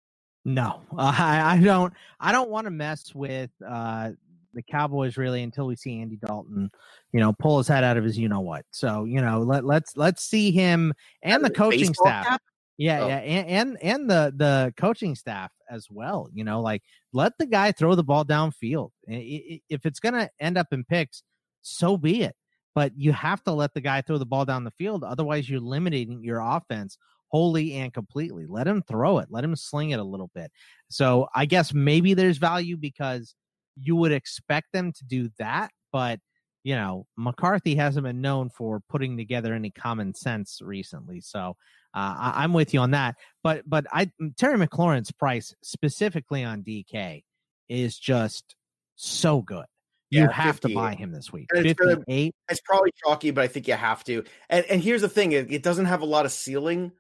[0.45, 1.93] No, uh, I, I don't.
[2.19, 4.11] I don't want to mess with uh,
[4.55, 6.71] the Cowboys really until we see Andy Dalton,
[7.13, 8.65] you know, pull his head out of his you know what.
[8.71, 12.27] So you know, let let's let's see him and the coaching staff.
[12.27, 12.43] cap?
[12.79, 13.09] Yeah, Oh.
[13.09, 16.29] yeah, and, and and the the coaching staff as well.
[16.33, 16.83] You know, like
[17.13, 18.91] let the guy throw the ball downfield.
[19.07, 21.23] If it's gonna end up in picks,
[21.63, 22.35] so be it.
[22.75, 25.03] But you have to let the guy throw the ball down the field.
[25.05, 26.97] Otherwise, you're limiting your offense
[27.29, 28.47] wholly and completely.
[28.47, 29.29] Let him throw it.
[29.31, 30.51] Let him sling it a little bit.
[30.89, 33.35] So I guess maybe there's value because
[33.77, 36.21] you would expect them to do that, but
[36.63, 41.21] you know McCarthy hasn't been known for putting together any common sense recently.
[41.21, 41.57] So
[41.95, 43.17] uh, I, I'm with you on that.
[43.43, 47.23] But but I Terry McLaurin's price specifically on DK
[47.69, 48.55] is just
[48.97, 49.65] so good.
[50.11, 51.47] You Yeah, have to buy him this week.
[51.53, 52.35] And it's gonna- 58.
[52.51, 54.25] It's probably chalky, but I think you have to.
[54.49, 56.93] And and here's the thing: it, it doesn't have a lot of ceiling.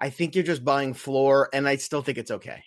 [0.00, 2.62] I think you're just buying floor, and I still think it's okay.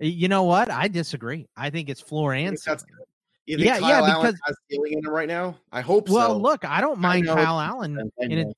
[0.00, 0.70] You know what?
[0.70, 1.48] I disagree.
[1.56, 2.78] I think it's floor and ceiling.
[2.78, 3.04] good?
[3.46, 5.56] You think Yeah, Kyle yeah, Allen because- has ceiling in him right now?
[5.72, 6.36] I hope Well, so.
[6.38, 8.54] look, I don't mind know Kyle Allen in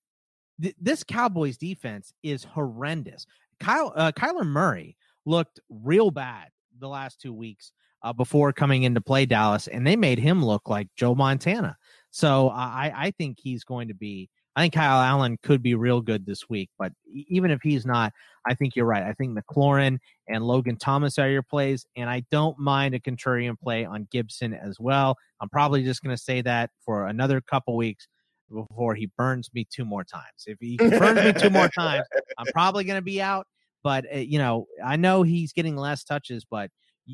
[0.61, 3.27] th- this Cowboys defense is horrendous.
[3.61, 6.49] Kyle uh, Kyler Murray looked real bad
[6.79, 7.73] the last two weeks
[8.03, 11.77] uh, before coming into play Dallas, and they made him look like Joe Montana.
[12.11, 14.29] So uh, I I think he's going to be.
[14.61, 18.13] I think Kyle Allen could be real good this week, but even if he's not,
[18.47, 19.03] I think you're right.
[19.03, 19.97] I think McLaurin
[20.29, 24.53] and Logan Thomas are your plays, and I don't mind a contrarian play on Gibson
[24.53, 25.17] as well.
[25.41, 28.07] I'm probably just going to say that for another couple weeks
[28.53, 30.45] before he burns me two more times.
[30.47, 32.05] If he burns me two more times,
[32.37, 33.47] I'm probably going to be out.
[33.83, 36.71] But uh, you know, I know he's getting less touches, but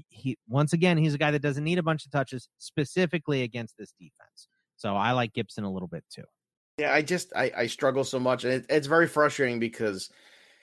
[0.09, 3.77] he once again he's a guy that doesn't need a bunch of touches specifically against
[3.79, 4.49] this defense.
[4.77, 6.25] So I like Gibson a little bit too.
[6.79, 10.11] Yeah, I just I, I struggle so much, and it, it's very frustrating because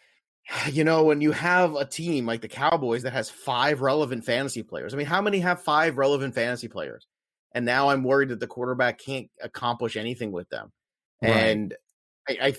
[0.71, 4.63] you know when you have a team like the Cowboys that has five relevant fantasy
[4.63, 4.93] players.
[4.93, 7.07] I mean, how many have five relevant fantasy players?
[7.55, 10.71] And now I'm worried that the quarterback can't accomplish anything with them.
[11.21, 11.29] Right.
[11.29, 11.75] And
[12.27, 12.55] I,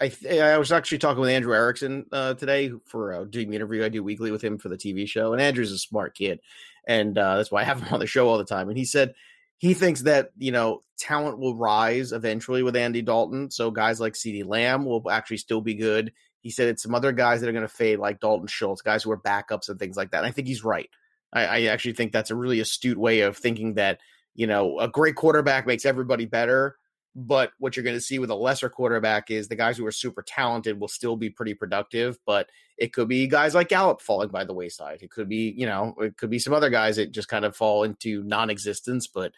[0.00, 3.56] I, I, I was actually talking with Andrew Erickson uh, today for a doing the
[3.56, 5.32] interview I do weekly with him for the TV show.
[5.32, 6.40] And Andrew's a smart kid,
[6.86, 8.68] and uh, that's why I have him on the show all the time.
[8.68, 9.14] And he said
[9.58, 13.50] he thinks that you know talent will rise eventually with Andy Dalton.
[13.50, 16.12] So guys like CeeDee Lamb will actually still be good.
[16.40, 19.02] He said it's some other guys that are going to fade, like Dalton Schultz, guys
[19.02, 20.18] who are backups and things like that.
[20.18, 20.90] And I think he's right.
[21.32, 24.00] I, I actually think that's a really astute way of thinking that
[24.34, 26.76] you know a great quarterback makes everybody better.
[27.16, 29.92] But what you're going to see with a lesser quarterback is the guys who are
[29.92, 32.18] super talented will still be pretty productive.
[32.26, 35.02] But it could be guys like Gallup falling by the wayside.
[35.02, 37.54] It could be, you know, it could be some other guys that just kind of
[37.54, 39.06] fall into non-existence.
[39.06, 39.32] But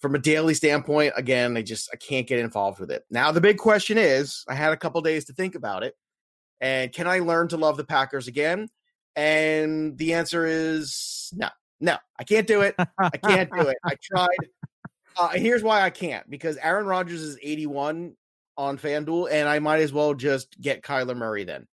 [0.00, 3.04] from a daily standpoint, again, I just I can't get involved with it.
[3.08, 5.94] Now the big question is, I had a couple days to think about it,
[6.60, 8.68] and can I learn to love the Packers again?
[9.14, 12.74] And the answer is no, no, I can't do it.
[12.98, 13.76] I can't do it.
[13.84, 14.28] I tried.
[15.16, 18.14] Uh, here's why I can't because Aaron Rodgers is 81
[18.56, 21.66] on FanDuel, and I might as well just get Kyler Murray then,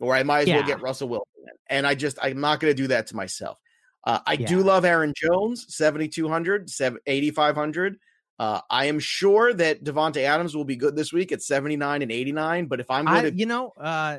[0.00, 1.26] or I might as well get Russell Wilson.
[1.44, 1.54] Then.
[1.70, 3.58] And I just I'm not going to do that to myself.
[4.04, 7.96] Uh, I do love Aaron Jones, 7,200, 7 8,500.
[8.38, 12.12] Uh, I am sure that Davante Adams will be good this week at 79 and
[12.12, 12.66] 89.
[12.66, 14.18] But if I'm going to you know, uh,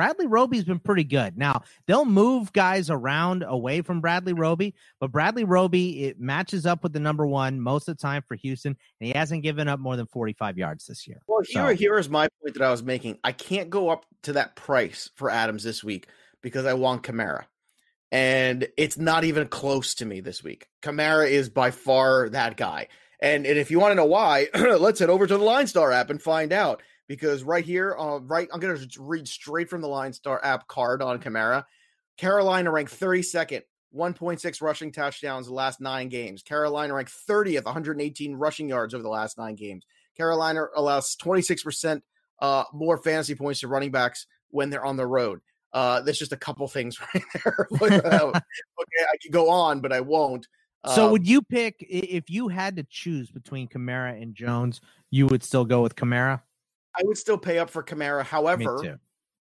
[0.00, 1.36] Bradley Roby's been pretty good.
[1.36, 6.82] Now they'll move guys around away from Bradley Roby, but Bradley Roby it matches up
[6.82, 9.78] with the number one most of the time for Houston, and he hasn't given up
[9.78, 11.20] more than forty-five yards this year.
[11.26, 13.18] Well, here, So- here is my point that I was making.
[13.22, 16.06] I can't go up to that price for Adams this week
[16.40, 17.44] because I want Kamara.
[18.10, 20.66] And it's not even close to me this week.
[20.80, 22.88] Kamara is by far that guy.
[23.20, 25.92] And, and if you want to know why, let's head over to the Line Star
[25.92, 26.82] app and find out.
[27.10, 30.68] Because right here, uh, right, I'm going to read straight from the Line Star app
[30.68, 31.64] card on Kamara.
[32.16, 36.44] Carolina ranked 32nd, 1.6 rushing touchdowns the last nine games.
[36.44, 39.84] Carolina ranked 30th, 118 rushing yards over the last nine games.
[40.16, 42.00] Carolina allows 26%
[42.42, 45.40] uh, more fantasy points to running backs when they're on the road.
[45.72, 47.66] Uh, there's just a couple things right there.
[47.82, 50.46] okay, I could go on, but I won't.
[50.94, 54.80] So um, would you pick if you had to choose between Kamara and Jones?
[55.10, 56.42] You would still go with Kamara.
[56.96, 58.24] I would still pay up for Kamara.
[58.24, 58.98] However,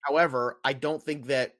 [0.02, 1.54] however, I don't think that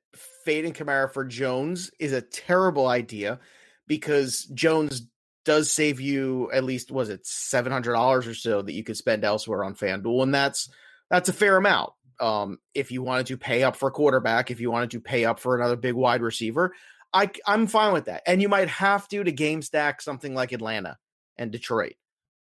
[0.45, 3.39] fading Kamara for Jones is a terrible idea
[3.87, 5.07] because Jones
[5.45, 8.97] does save you at least was it seven hundred dollars or so that you could
[8.97, 10.69] spend elsewhere on FanDuel, and that's
[11.11, 11.93] that's a fair amount.
[12.19, 15.25] Um, if you wanted to pay up for a quarterback, if you wanted to pay
[15.25, 16.75] up for another big wide receiver,
[17.13, 18.23] I I'm fine with that.
[18.27, 20.99] And you might have to to game stack something like Atlanta
[21.39, 21.95] and Detroit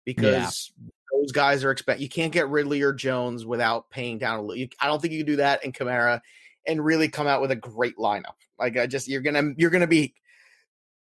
[0.05, 0.89] because yeah.
[1.29, 4.65] Those guys are expect you can't get Ridley or Jones without paying down a little.
[4.81, 6.21] I don't think you can do that in Kamara
[6.65, 8.33] and really come out with a great lineup.
[8.57, 10.15] Like I just you're gonna you're gonna be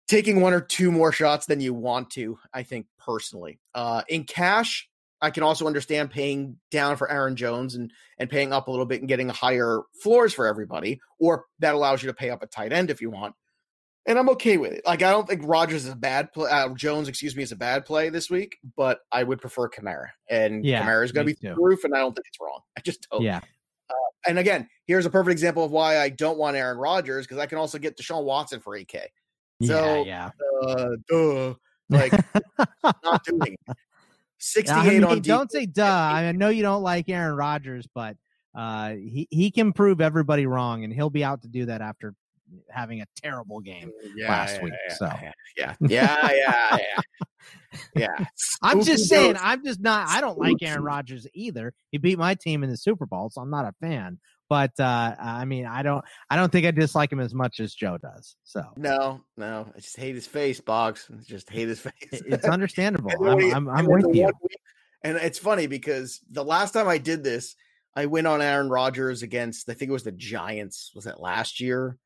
[0.06, 2.38] taking one or two more shots than you want to.
[2.52, 4.86] I think personally, uh, in cash,
[5.22, 8.86] I can also understand paying down for Aaron Jones and and paying up a little
[8.86, 12.46] bit and getting higher floors for everybody, or that allows you to pay up a
[12.46, 13.34] tight end if you want
[14.08, 14.82] and I'm okay with it.
[14.86, 16.50] Like I don't think Rodgers is a bad play.
[16.50, 20.08] Uh, Jones, excuse me, is a bad play this week, but I would prefer Kamara,
[20.28, 22.38] and yeah, Kamara is going to be through the roof, and I don't think it's
[22.40, 22.60] wrong.
[22.76, 23.22] I just don't.
[23.22, 23.40] Yeah.
[23.90, 23.94] Uh,
[24.26, 27.46] and again, here's a perfect example of why I don't want Aaron Rodgers because I
[27.46, 29.04] can also get Deshaun Watson for 8K.
[29.62, 30.30] So, yeah,
[30.62, 30.68] yeah.
[30.68, 31.54] Uh, duh,
[31.88, 32.12] like
[33.04, 33.76] not doing it.
[34.38, 35.20] 68 I mean, on.
[35.20, 35.84] Don't say duh.
[35.84, 38.16] I know you don't like Aaron Rodgers, but
[38.54, 42.14] uh, he he can prove everybody wrong, and he'll be out to do that after
[42.70, 44.72] having a terrible game mm, yeah, last yeah, week.
[44.88, 45.12] Yeah, so
[45.56, 47.00] yeah, yeah, yeah, yeah.
[47.94, 48.26] yeah.
[48.62, 50.08] I'm just saying, I'm just not.
[50.08, 51.72] I don't like Aaron Rodgers either.
[51.90, 54.18] He beat my team in the Super Bowl, so I'm not a fan.
[54.48, 57.74] But uh, I mean, I don't, I don't think I dislike him as much as
[57.74, 58.36] Joe does.
[58.44, 61.10] So no, no, I just hate his face, Boggs.
[61.12, 61.92] I just hate his face.
[62.12, 63.10] it's understandable.
[63.28, 64.26] I'm, I'm, I'm with you.
[64.26, 64.60] Week,
[65.04, 67.56] and it's funny because the last time I did this,
[67.94, 70.92] I went on Aaron Rodgers against, I think it was the Giants.
[70.94, 71.98] Was that last year?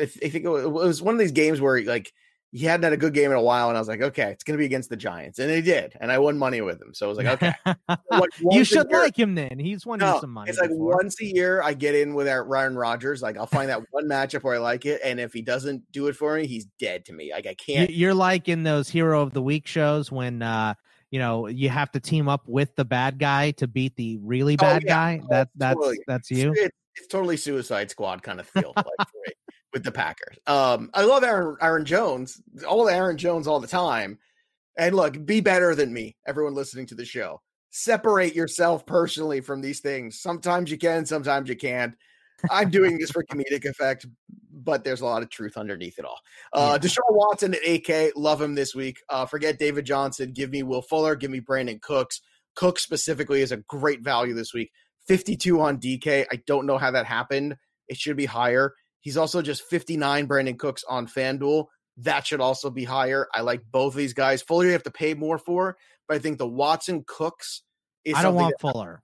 [0.00, 2.12] I, think it was one of these games where like
[2.52, 4.42] he hadn't had a good game in a while, and I was like, okay, it's
[4.42, 6.92] going to be against the Giants, and he did, and I won money with him.
[6.92, 7.54] So I was like, okay,
[8.10, 9.58] like you should year, like him then.
[9.58, 10.50] He's won no, you some money.
[10.50, 10.96] It's like before.
[10.96, 13.22] once a year I get in with Aaron Rodgers.
[13.22, 16.08] Like I'll find that one matchup where I like it, and if he doesn't do
[16.08, 17.30] it for me, he's dead to me.
[17.32, 17.90] Like I can't.
[17.90, 20.42] You're like in those hero of the week shows when.
[20.42, 20.74] uh
[21.12, 24.54] you know you have to team up with the bad guy to beat the really
[24.54, 24.94] oh, bad oh, yeah.
[24.94, 25.22] guy.
[25.28, 25.98] That that's totally.
[26.06, 26.52] that's you.
[26.52, 28.72] It's, it's, totally Suicide Squad kind of feel.
[28.76, 29.08] like,
[29.72, 30.36] with the Packers.
[30.46, 34.18] Um, I love Aaron Aaron Jones, all Aaron Jones all the time.
[34.78, 37.40] And look, be better than me, everyone listening to the show.
[37.70, 40.20] Separate yourself personally from these things.
[40.20, 41.94] Sometimes you can, sometimes you can't.
[42.50, 44.06] I'm doing this for comedic effect,
[44.50, 46.18] but there's a lot of truth underneath it all.
[46.52, 46.88] Uh, yeah.
[46.88, 48.98] Deshaun Watson at AK, love him this week.
[49.08, 50.32] Uh, forget David Johnson.
[50.32, 51.14] Give me Will Fuller.
[51.14, 52.22] Give me Brandin Cooks.
[52.56, 54.70] Cook specifically is a great value this week.
[55.06, 56.26] 52 on DK.
[56.30, 57.56] I don't know how that happened.
[57.88, 58.74] It should be higher.
[59.00, 61.66] He's also just 59 Brandin Cooks on FanDuel.
[61.98, 63.26] That should also be higher.
[63.34, 64.42] I like both of these guys.
[64.42, 65.76] Fuller, you have to pay more for,
[66.08, 67.62] but I think the Watson Cooks
[68.04, 69.02] is I don't want that, Fuller.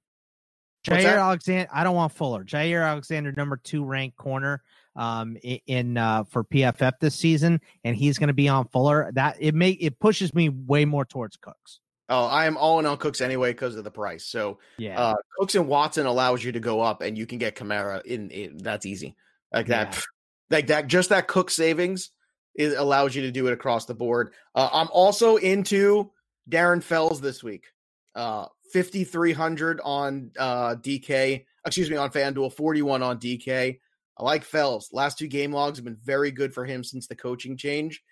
[0.86, 2.44] Jaire Alexander, I don't want Fuller.
[2.44, 4.62] Jaire Alexander, number two ranked corner
[4.94, 9.10] um in uh for PFF this season, and he's going to be on Fuller.
[9.12, 11.80] That it may it pushes me way more towards Cooks.
[12.08, 14.24] Oh, I am all in on Cooks anyway because of the price.
[14.24, 17.56] So yeah, uh, Cooks and Watson allows you to go up, and you can get
[17.56, 18.30] Kamara in.
[18.30, 19.16] in that's easy
[19.52, 20.02] like that, yeah.
[20.50, 20.86] like that.
[20.86, 22.10] Just that Cook savings
[22.56, 24.32] it allows you to do it across the board.
[24.54, 26.10] Uh, I'm also into
[26.50, 27.66] Darren Fells this week.
[28.14, 31.44] Uh, 5300 on uh, DK.
[31.66, 32.52] Excuse me, on FanDuel.
[32.52, 33.78] 41 on DK.
[34.18, 34.88] I like Fells.
[34.92, 38.02] Last two game logs have been very good for him since the coaching change.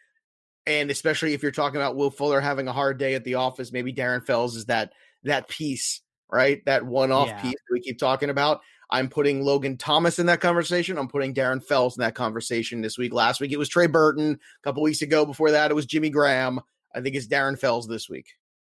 [0.66, 3.72] And especially if you're talking about Will Fuller having a hard day at the office,
[3.72, 4.92] maybe Darren Fells is that
[5.24, 6.62] that piece, right?
[6.66, 7.40] That one-off yeah.
[7.40, 8.60] piece we keep talking about.
[8.94, 10.98] I'm putting Logan Thomas in that conversation.
[10.98, 13.12] I'm putting Darren Fells in that conversation this week.
[13.12, 14.34] Last week it was Trey Burton.
[14.34, 16.60] A couple weeks ago before that it was Jimmy Graham.
[16.94, 18.28] I think it's Darren Fells this week.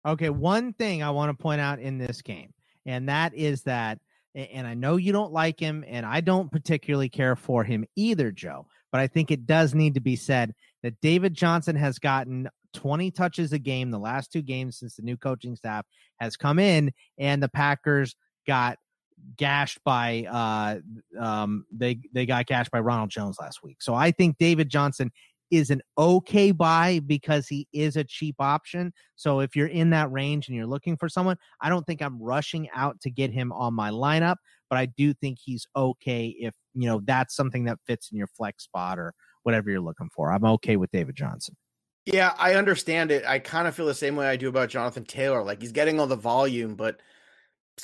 [0.07, 2.55] Okay, one thing I want to point out in this game,
[2.87, 3.99] and that is that,
[4.33, 8.31] and I know you don't like him, and I don't particularly care for him either,
[8.31, 10.55] Joe, but I think it does need to be said
[10.85, 15.03] that David Johnson has gotten 20 touches a game the last two games since the
[15.03, 15.85] new coaching staff
[16.21, 18.15] has come in, and the Packers
[18.47, 18.79] got
[19.37, 20.79] gashed by uh
[21.21, 23.81] um they they got gashed by Ronald Jones last week.
[23.81, 25.11] So I think David Johnson
[25.53, 28.91] is an okay buy because he is a cheap option.
[29.17, 32.21] So if you're in that range and you're looking for someone, I don't think I'm
[32.21, 34.37] rushing out to get him on my lineup,
[34.71, 38.29] but I do think he's okay if, you know, that's something that fits in your
[38.29, 40.33] flex spot or whatever you're looking for.
[40.33, 41.55] I'm okay with David Johnson.
[42.07, 43.25] Yeah, I understand it.
[43.27, 45.45] I kind of feel the same way I do about Jonathan Taylor.
[45.45, 47.01] Like he's getting all the volume, but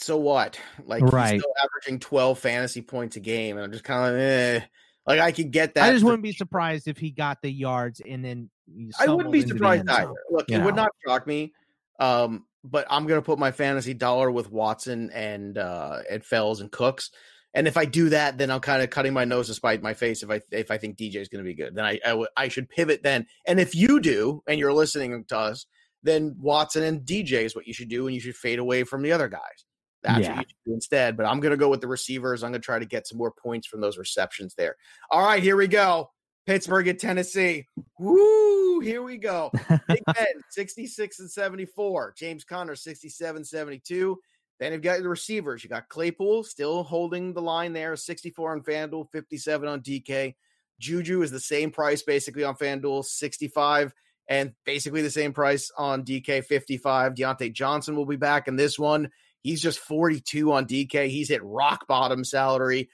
[0.00, 0.58] so what?
[0.84, 1.34] Like Right.
[1.34, 4.60] he's still averaging 12 fantasy points a game, and I'm just kind of eh.
[5.06, 5.88] like I could get that.
[5.88, 8.50] I just wouldn't be surprised if he got the yards and then
[8.98, 10.12] I wouldn't be surprised either.
[10.30, 11.52] Look, you it would not shock me.
[12.00, 16.70] Um, but I'm gonna put my fantasy dollar with Watson and uh and Fells and
[16.70, 17.10] Cooks.
[17.54, 19.94] And if I do that, then I'm kind of cutting my nose to spite my
[19.94, 20.22] face.
[20.22, 22.28] If I if I think DJ is going to be good, then I I, w-
[22.36, 23.26] I should pivot then.
[23.46, 25.66] And if you do, and you're listening to us,
[26.02, 29.02] then Watson and DJ is what you should do, and you should fade away from
[29.02, 29.64] the other guys.
[30.02, 30.36] That's Yeah.
[30.36, 31.16] what you do instead.
[31.16, 32.42] But I'm going to go with the receivers.
[32.42, 34.76] I'm going to try to get some more points from those receptions there.
[35.10, 36.10] All right, here we go.
[36.46, 37.66] Pittsburgh at Tennessee.
[37.98, 38.80] Woo!
[38.80, 39.50] Here we go.
[39.88, 42.14] Big Ben, 66 and 74.
[42.16, 44.18] James Conner, 67 72.
[44.60, 45.62] Then you've got the receivers.
[45.62, 50.34] You got Claypool still holding the line there, 64 on FanDuel, 57 on DK.
[50.80, 53.92] Juju is the same price basically on FanDuel, 65,
[54.28, 57.14] and basically the same price on DK, 55.
[57.14, 59.10] Diontae Johnson will be back in this one.
[59.42, 61.08] He's just 42 on DK.
[61.08, 62.90] He's hit rock bottom salary,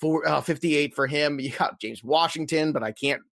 [0.00, 1.40] four, uh, 58 for him.
[1.40, 3.22] You got James Washington, but I can't,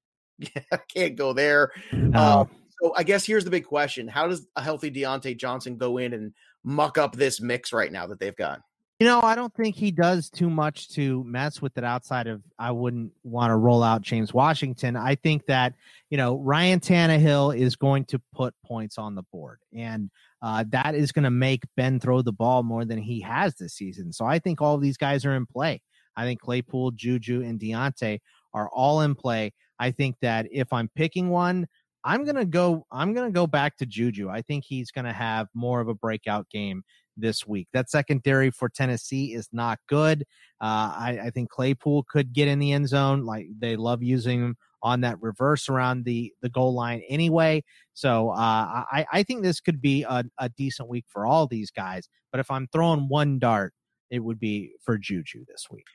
[0.73, 1.73] I can't go there.
[1.93, 2.19] No.
[2.19, 2.45] Uh,
[2.83, 6.13] so I guess here's the big question: How does a healthy Diontae Johnson go in
[6.13, 6.33] and
[6.65, 8.63] muck up this mix right now that they've got?
[9.01, 12.43] You know, I don't think he does too much to mess with it outside of
[12.59, 14.95] I wouldn't want to roll out James Washington.
[14.95, 15.73] I think that,
[16.11, 19.61] you know, Ryan Tannehill is going to put points on the board.
[19.75, 20.11] And
[20.43, 23.75] uh, that is going to make Ben throw the ball more than he has this
[23.75, 24.13] season.
[24.13, 25.81] So I think all of these guys are in play.
[26.17, 28.21] I think Claypool, Juju, and Diontae
[28.53, 29.53] are all in play.
[29.79, 31.67] I think that if I'm picking one,
[32.05, 32.87] I'm gonna go.
[32.91, 34.31] I'm gonna go back to Juju.
[34.31, 36.83] I think he's gonna have more of a breakout game
[37.17, 37.69] this week.
[37.75, 40.23] That secondary for Tennessee is not good.
[40.61, 43.27] Uh, I, I think Claypool could get in the end zone.
[43.27, 47.63] Like they love using him on that reverse around the the goal line anyway.
[47.95, 51.71] So uh, I I think this could be a, a decent week for all these
[51.71, 52.09] guys.
[52.33, 53.75] But if I'm throwing one dart,
[54.11, 55.87] it would be for Juju this week.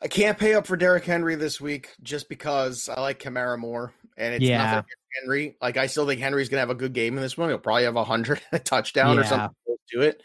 [0.00, 3.92] I can't pay up for Derrick Henry this week just because I like Kamara more,
[4.16, 4.58] and it's Yeah.
[4.58, 4.84] nothing
[5.20, 5.56] Henry.
[5.60, 7.48] Like I still think Henry's gonna have a good game in this one.
[7.48, 9.50] He'll probably have a hundred, touchdown or something
[9.92, 10.22] to it.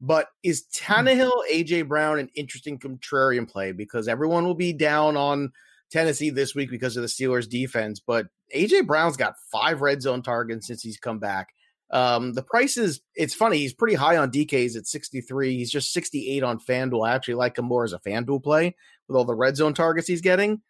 [0.00, 5.52] But is Tannehill, AJ Brown an interesting contrarian play because everyone will be down on
[5.92, 10.22] Tennessee this week because of the Steelers defense, but AJ Brown's got five red zone
[10.22, 11.48] targets since he's come back.
[11.90, 15.56] Um, the price is it's funny, he's pretty high on DKs at 63.
[15.56, 17.06] He's just 68 on FanDuel.
[17.06, 18.74] I actually like him more as a FanDuel play
[19.06, 20.62] with all the red zone targets he's getting.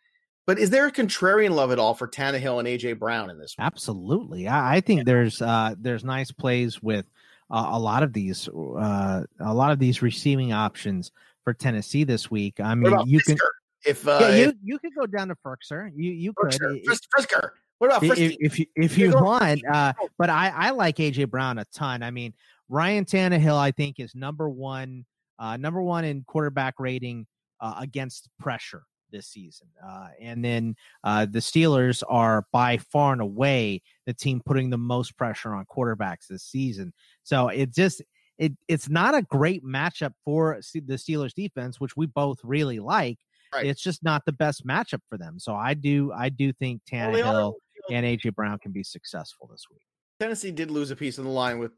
[0.44, 3.54] But is there a contrarian love at all for Tannehill and AJ Brown in this
[3.56, 3.64] one?
[3.64, 7.06] Absolutely, I, I think there's uh, there's nice plays with
[7.48, 11.12] uh, a lot of these uh, a lot of these receiving options
[11.44, 12.58] for Tennessee this week.
[12.58, 13.50] I mean, you can Frisker?
[13.84, 15.90] If uh, yeah, you you could go down to Firkser.
[15.94, 16.82] You you could Frisker,
[17.16, 17.50] Frisker.
[17.78, 18.36] What about Frisky?
[18.40, 19.62] if, if you if you want.
[19.66, 22.02] Uh, but I I like AJ Brown a ton.
[22.02, 22.32] I mean,
[22.68, 25.04] Ryan Tannehill I think is number one
[25.38, 27.26] uh, number one in quarterback rating
[27.60, 29.68] uh, against pressure this season.
[29.84, 34.78] Uh, and then uh, the Steelers are by far and away the team putting the
[34.78, 36.92] most pressure on quarterbacks this season.
[37.22, 38.02] So it just
[38.38, 43.18] it it's not a great matchup for the Steelers defense, which we both really like.
[43.52, 43.66] Right.
[43.66, 45.38] It's just not the best matchup for them.
[45.38, 47.54] So I do I do think Well, are- Tannehill
[47.90, 49.82] and AJ Brown can be successful this week.
[50.20, 51.72] Tennessee did lose a piece in the line with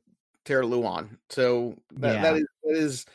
[0.44, 2.22] Terry Lewan, so that, Yeah.
[2.22, 3.06] that is that is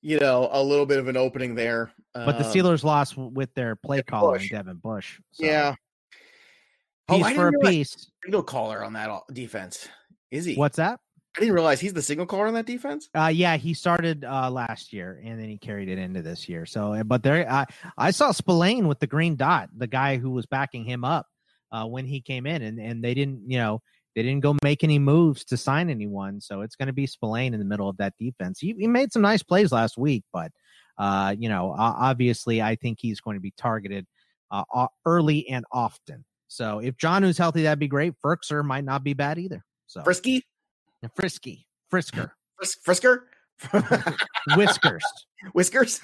[0.00, 1.92] you know a little bit of an opening there.
[2.14, 4.38] But the Um, Steelers lost with their play caller.
[4.38, 5.20] Devin Bush.
[5.32, 5.74] So yeah.
[7.10, 8.10] Oh, piece I for a piece.
[8.24, 9.88] signal caller on that defense.
[10.30, 10.54] Is he?
[10.56, 11.00] What's that?
[11.38, 13.08] I didn't realize he's the signal caller on that defense.
[13.14, 16.66] Uh, yeah, he started uh, last year and then he carried it into this year.
[16.66, 17.64] So, uh, but there, I
[17.96, 21.26] I saw Spillane with the green dot, the guy who was backing him up
[21.70, 23.80] uh, when he came in, and and they didn't, you know,
[24.16, 26.40] they didn't go make any moves to sign anyone.
[26.40, 28.58] So it's going to be Spillane in the middle of that defense.
[28.58, 30.50] He, he made some nice plays last week, but
[30.98, 34.06] uh, you know, obviously, I think he's going to be targeted
[34.50, 36.24] uh, early and often.
[36.48, 38.14] So if Jonnu's healthy, that'd be great.
[38.24, 39.64] Firkser might not be bad either.
[39.86, 40.42] So Frisky,
[41.14, 43.20] Frisky, Frisker, Fris- Frisker,
[44.56, 45.04] Whiskers.
[45.52, 46.00] Whiskers.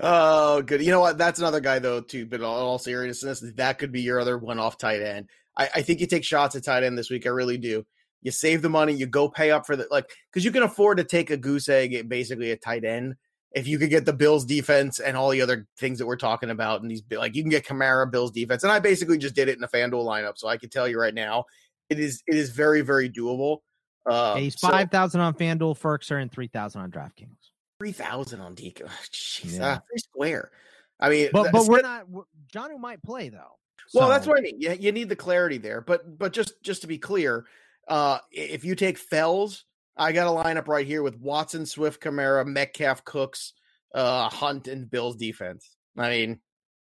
[0.00, 0.82] oh, good.
[0.82, 1.18] You know what?
[1.18, 2.26] That's another guy though, too.
[2.26, 5.28] But in all seriousness, that could be your other one-off tight end.
[5.56, 7.26] I, I think you take shots at tight end this week.
[7.26, 7.84] I really do.
[8.22, 8.94] You save the money.
[8.94, 11.68] You go pay up for the like because you can afford to take a goose
[11.68, 13.14] egg at basically a tight end
[13.52, 16.50] if you could get the Bills defense and all the other things that we're talking
[16.50, 19.48] about, and these like you can get Kamara, Bills defense, and I basically just did
[19.48, 21.44] it in a FanDuel lineup, so I can tell you right now,
[21.90, 23.58] it is it is very very doable.
[24.08, 27.36] Uh, Yeah, he's so- five thousand on FanDuel, Firkser, and three thousand on DraftKings.
[27.78, 28.82] three thousand on DK.
[29.12, 29.76] Jeez, Yeah.
[29.76, 30.50] ah, pretty square.
[31.00, 32.06] I mean, But but we're not.
[32.52, 33.58] Jonnu might play though.
[33.94, 34.60] Well, that's what I mean.
[34.60, 35.80] You, you need the clarity there.
[35.80, 37.46] But but just just to be clear,
[37.86, 39.64] uh, if you take Fells,
[39.96, 43.54] I got a lineup right here with Watson, Swift, Kamara, Metcalf, Cooks,
[43.94, 45.76] uh, Hunt, and Bills defense.
[45.96, 46.40] I mean,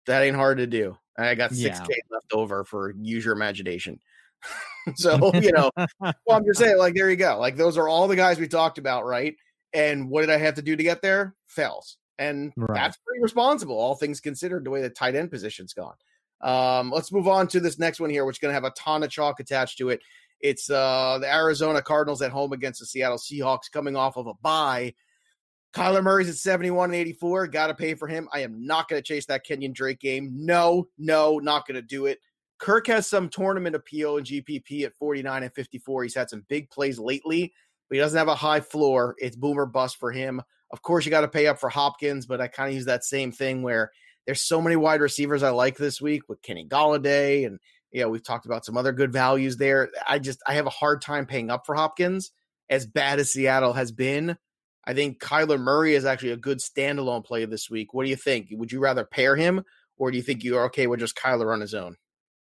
[0.07, 0.97] that ain't hard to do.
[1.17, 1.85] I got six Yeah.
[1.87, 4.01] K left over for use your imagination.
[4.95, 5.71] so you know,
[6.01, 7.39] well, I'm just saying, like, there you go.
[7.39, 9.37] Like, those are all the guys we talked about, right?
[9.73, 11.35] And what did I have to do to get there?
[11.47, 11.97] Fells.
[12.19, 12.75] And Right.
[12.75, 15.95] that's pretty responsible, all things considered, the way the tight end position's gone.
[16.41, 18.71] Um, let's move on to this next one here, which is going to have a
[18.73, 20.01] ton of chalk attached to it.
[20.41, 24.35] It's uh, the Arizona Cardinals at home against the Seattle Seahawks coming off of a
[24.35, 24.95] bye.
[25.73, 27.47] Kyler Murray's at 71 and 84.
[27.47, 28.29] Got to pay for him.
[28.33, 30.31] I am not going to chase that Kenyon Drake game.
[30.35, 32.19] No, no, not going to do it.
[32.63, 36.05] Kirk has some tournament appeal in GPP at 49 and 54.
[36.05, 37.53] He's had some big plays lately,
[37.89, 39.17] but he doesn't have a high floor.
[39.19, 40.41] It's boomer bust for him.
[40.71, 43.03] Of course, you got to pay up for Hopkins, but I kind of use that
[43.03, 43.91] same thing where
[44.27, 47.59] there's so many wide receivers I like this week with Kenny Golladay, and
[47.91, 49.91] you know we've talked about some other good values there.
[50.07, 52.31] I just I have a hard time paying up for Hopkins
[52.71, 54.37] as bad as Seattle has been.
[54.85, 57.93] I think Kyler Murray is actually a good standalone play this week.
[57.93, 58.51] What do you think?
[58.53, 59.65] Would you rather pair him,
[59.97, 61.97] or do you think you're okay with just Kyler on his own?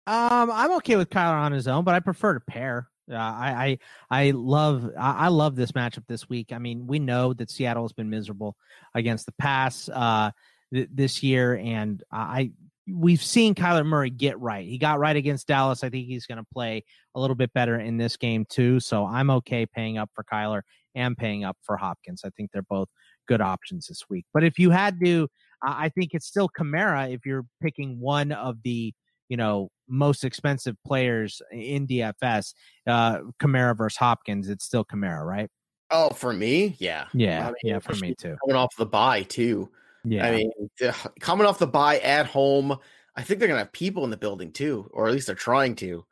[0.07, 2.89] Um, I'm okay with Kyler on his own, but I prefer to pair.
[3.11, 3.79] Uh, I,
[4.11, 6.53] I I love I, I love this matchup this week.
[6.53, 8.57] I mean, we know that Seattle has been miserable
[8.95, 10.31] against the pass uh,
[10.73, 12.53] th- this year, and I
[12.93, 14.67] we've seen Kyler Murray get right.
[14.67, 15.85] He got right against Dallas.
[15.85, 16.85] I think he's going to play
[17.15, 18.81] a little bit better in this game too.
[18.81, 20.63] So I'm okay paying up for Kyler
[20.95, 22.23] and paying up for Hopkins.
[22.25, 22.89] I think they're both
[23.29, 24.27] good options this week.
[24.33, 25.29] But if you had to,
[25.63, 28.93] I think it's still Kamara if you're picking one of the
[29.31, 32.53] you know most expensive players in DFS,
[32.87, 34.51] uh, Kamara versus Hopkins.
[34.51, 35.49] It's still Kamara, right?
[35.91, 38.37] Oh, for me, yeah, Yeah, I mean, yeah, for me too.
[38.45, 39.71] Coming off the bye too.
[40.05, 40.53] Yeah, I mean,
[41.21, 42.77] coming off the bye at home,
[43.17, 45.75] I think they're gonna have people in the building too, or at least they're trying
[45.77, 46.05] to.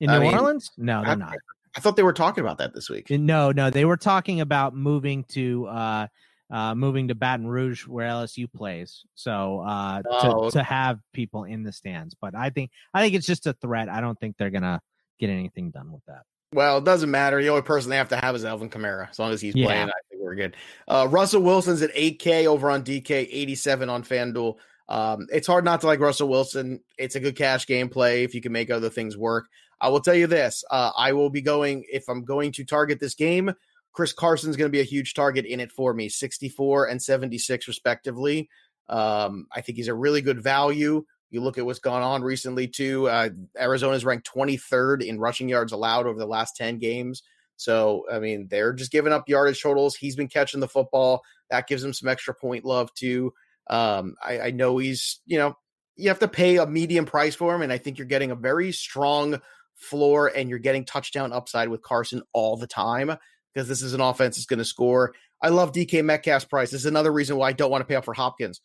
[0.00, 1.36] in I New mean, Orleans, no, they're I- not.
[1.76, 3.10] I thought they were talking about that this week.
[3.10, 6.06] No, no, they were talking about moving to uh,
[6.54, 9.04] uh, moving to Baton Rouge, where LSU plays.
[9.16, 13.14] So uh, to, Oh, to have people in the stands, but I think I think
[13.16, 13.88] it's just a threat.
[13.88, 14.80] I don't think they're gonna
[15.18, 16.22] get anything done with that.
[16.52, 17.42] Well, it doesn't matter.
[17.42, 19.10] The only person they have to have is Alvin Kamara.
[19.10, 19.66] As long as he's Yeah.
[19.66, 20.54] playing, I think we're good.
[20.86, 24.54] Uh, Russell Wilson's at 8K over on DK, 87 on FanDuel.
[24.88, 26.78] Um, it's hard not to like Russell Wilson.
[26.96, 29.46] It's a good cash game play if you can make other things work.
[29.80, 33.00] I will tell you this: uh, I will be going if I'm going to target
[33.00, 33.52] this game.
[33.94, 37.68] Chris Carson's going to be a huge target in it for me, 64 and 76
[37.68, 38.50] respectively.
[38.88, 41.04] Um, I think he's a really good value.
[41.30, 43.08] You look at what's gone on recently too.
[43.08, 47.22] Uh, Arizona's ranked 23rd in rushing yards allowed over the last 10 games.
[47.56, 49.94] So I mean, they're just giving up yardage totals.
[49.94, 51.22] He's been catching the football.
[51.50, 53.32] That gives him some extra point love too.
[53.70, 55.56] Um, I, I know he's you know
[55.96, 58.36] you have to pay a medium price for him, and I think you're getting a
[58.36, 59.40] very strong
[59.76, 63.16] floor, and you're getting touchdown upside with Carson all the time
[63.54, 65.14] because this is an offense that's going to score.
[65.40, 66.70] I love DK Metcalf's price.
[66.70, 68.60] This is another reason why I don't want to pay up for Hopkins.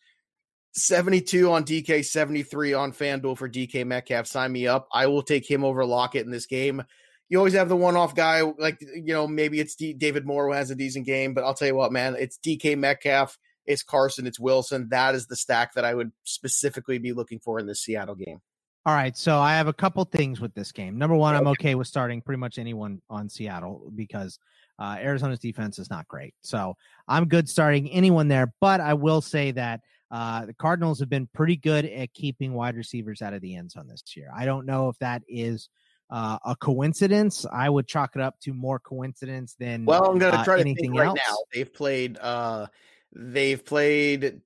[0.72, 4.26] 72 on DK, 73 on FanDuel for DK Metcalf.
[4.26, 4.88] Sign me up.
[4.92, 6.82] I will take him over Lockett in this game.
[7.28, 10.46] You always have the one off guy, like, you know, maybe it's D- David Moore
[10.46, 13.84] who has a decent game, but I'll tell you what, man, it's DK Metcalf, it's
[13.84, 14.88] Carson, it's Wilson.
[14.90, 18.40] That is the stack that I would specifically be looking for in this Seattle game.
[18.86, 20.98] All right, so I have a couple things with this game.
[20.98, 24.38] Number one, I'm okay with starting pretty much anyone on Seattle because
[24.80, 26.34] uh, Arizona's defense is not great.
[26.40, 26.76] So
[27.06, 28.52] I'm good starting anyone there.
[28.60, 32.76] But I will say that uh, the Cardinals have been pretty good at keeping wide
[32.76, 34.30] receivers out of the end zone this year.
[34.34, 35.68] I don't know if that is
[36.08, 37.46] uh, a coincidence.
[37.52, 40.56] I would chalk it up to more coincidence than Well, I'm going to uh, try
[40.56, 41.20] to anything think right else.
[41.28, 41.36] now.
[41.52, 42.66] They've played, uh,
[43.14, 44.40] they've played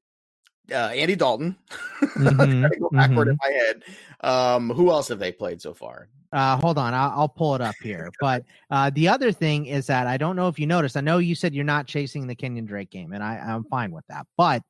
[0.72, 1.56] uh, Andy Dalton.
[2.14, 3.30] Mhm, go backward mhm.
[3.30, 3.82] in my head.
[4.20, 6.08] Um, who else have they played so far?
[6.32, 8.10] Uh, hold on, I'll, I'll pull it up here.
[8.20, 10.96] But uh, the other thing is that I don't know if you noticed.
[10.96, 13.90] I know you said you're not chasing the Kenyon Drake game, and I, I'm fine
[13.90, 14.26] with that.
[14.36, 14.62] But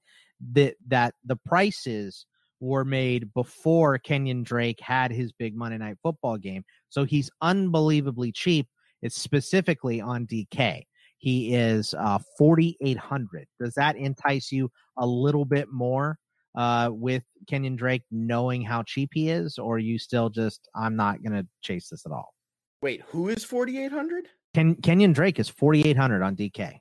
[0.52, 2.26] the, that the prices
[2.60, 8.32] were made before Kenyon Drake had his big Monday Night Football game, so he's unbelievably
[8.32, 8.68] cheap.
[9.02, 10.84] It's specifically on DK.
[11.24, 13.46] He is uh, 4,800.
[13.58, 16.18] Does that entice you a little bit more
[16.54, 20.96] uh, with Kenyon Drake knowing how cheap he is, or are you still just, I'm
[20.96, 22.34] not going to chase this at all?
[22.82, 24.28] Wait, who is 4,800?
[24.52, 26.78] Ken, Kenyon Drake is 4,800 on DK.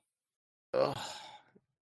[0.74, 0.98] Ugh.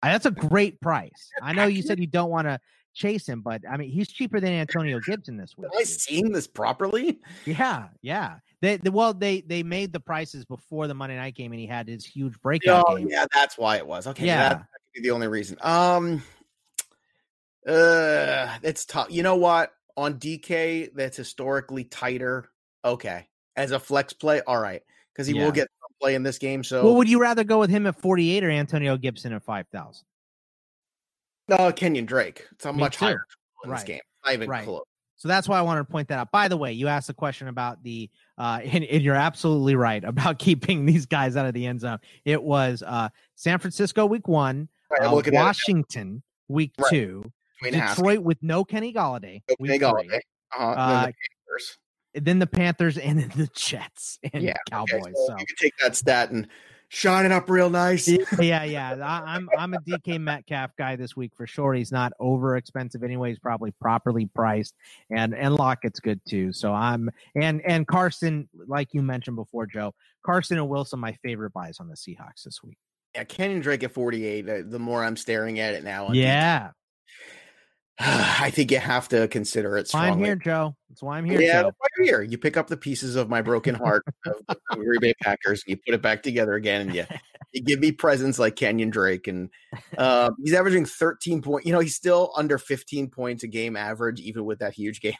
[0.04, 1.30] That's a great price.
[1.42, 2.60] I know you said you don't want to
[2.94, 5.68] chase him, but I mean he's cheaper than Antonio Gibson this week.
[5.74, 7.18] Am I seeing this properly?
[7.44, 8.36] Yeah, yeah.
[8.62, 11.66] They, they well they they made the prices before the Monday night game, and he
[11.66, 13.08] had his huge breakout Oh, game.
[13.10, 14.06] yeah, that's why it was.
[14.06, 14.48] Okay, Yeah.
[14.48, 15.58] that, that could be the only reason.
[15.60, 16.22] Um,
[17.66, 19.08] uh, it's tough.
[19.10, 19.72] You know what?
[19.96, 22.50] On DK, that's historically tighter.
[22.84, 24.82] Okay, as a flex play, all right,
[25.12, 25.44] because he Yeah.
[25.44, 25.68] will get
[26.00, 26.62] play in this game.
[26.62, 30.04] So, Well, would you rather go with him at 48 or Antonio Gibson at 5,000?
[31.48, 32.46] no, Kenyon Drake.
[32.52, 33.06] It's a Me much too.
[33.06, 33.26] higher
[33.64, 33.86] in this Right.
[33.86, 34.00] game.
[34.24, 34.64] Not even Right.
[34.64, 34.82] close.
[35.16, 36.30] So that's why I wanted to point that out.
[36.30, 40.04] By the way, you asked a question about the, uh, and, and you're absolutely right
[40.04, 41.98] about keeping these guys out of the end zone.
[42.24, 46.90] It was uh, San Francisco week one, Right, uh, Washington week Right.
[46.90, 47.80] two, between.
[47.86, 50.20] Detroit with no Kenny Golladay, Okay, go, three, okay.
[50.56, 50.64] Uh-huh.
[50.70, 51.14] uh, then the
[51.48, 51.78] Panthers.
[52.14, 55.14] then the Panthers, and then the Jets and Yeah, Okay, Cowboys.
[55.16, 56.46] so so you can take that stat and
[56.88, 58.08] shine it up real nice.
[58.40, 58.94] yeah, yeah.
[59.02, 61.74] I, I'm I'm a DK Metcalf guy this week for sure.
[61.74, 63.30] He's not over expensive anyway.
[63.30, 64.74] He's probably properly priced,
[65.10, 66.52] and and Lockett's good too.
[66.52, 69.94] So I'm and and Carson, like you mentioned before, Joe.
[70.24, 72.78] Carson and Wilson, my favorite buys on the Seahawks this week.
[73.14, 74.48] Yeah, Kenyon Drake at 48.
[74.48, 76.70] uh, The more I'm staring at it now, on Yeah,
[78.00, 80.76] I think you have to consider it why I'm here, Joe.
[80.90, 81.62] That's why I'm here, yeah, Joe.
[81.64, 82.22] that's why you're here.
[82.22, 85.70] You pick up the pieces of my broken heart of the Green Bay Packers and
[85.70, 87.06] you put it back together again, and you
[87.52, 89.48] you give me presents like Kenyon Drake, and
[89.96, 91.64] uh, he's averaging 13 point.
[91.64, 95.14] You know, he's still under 15 points a game average, even with that huge game.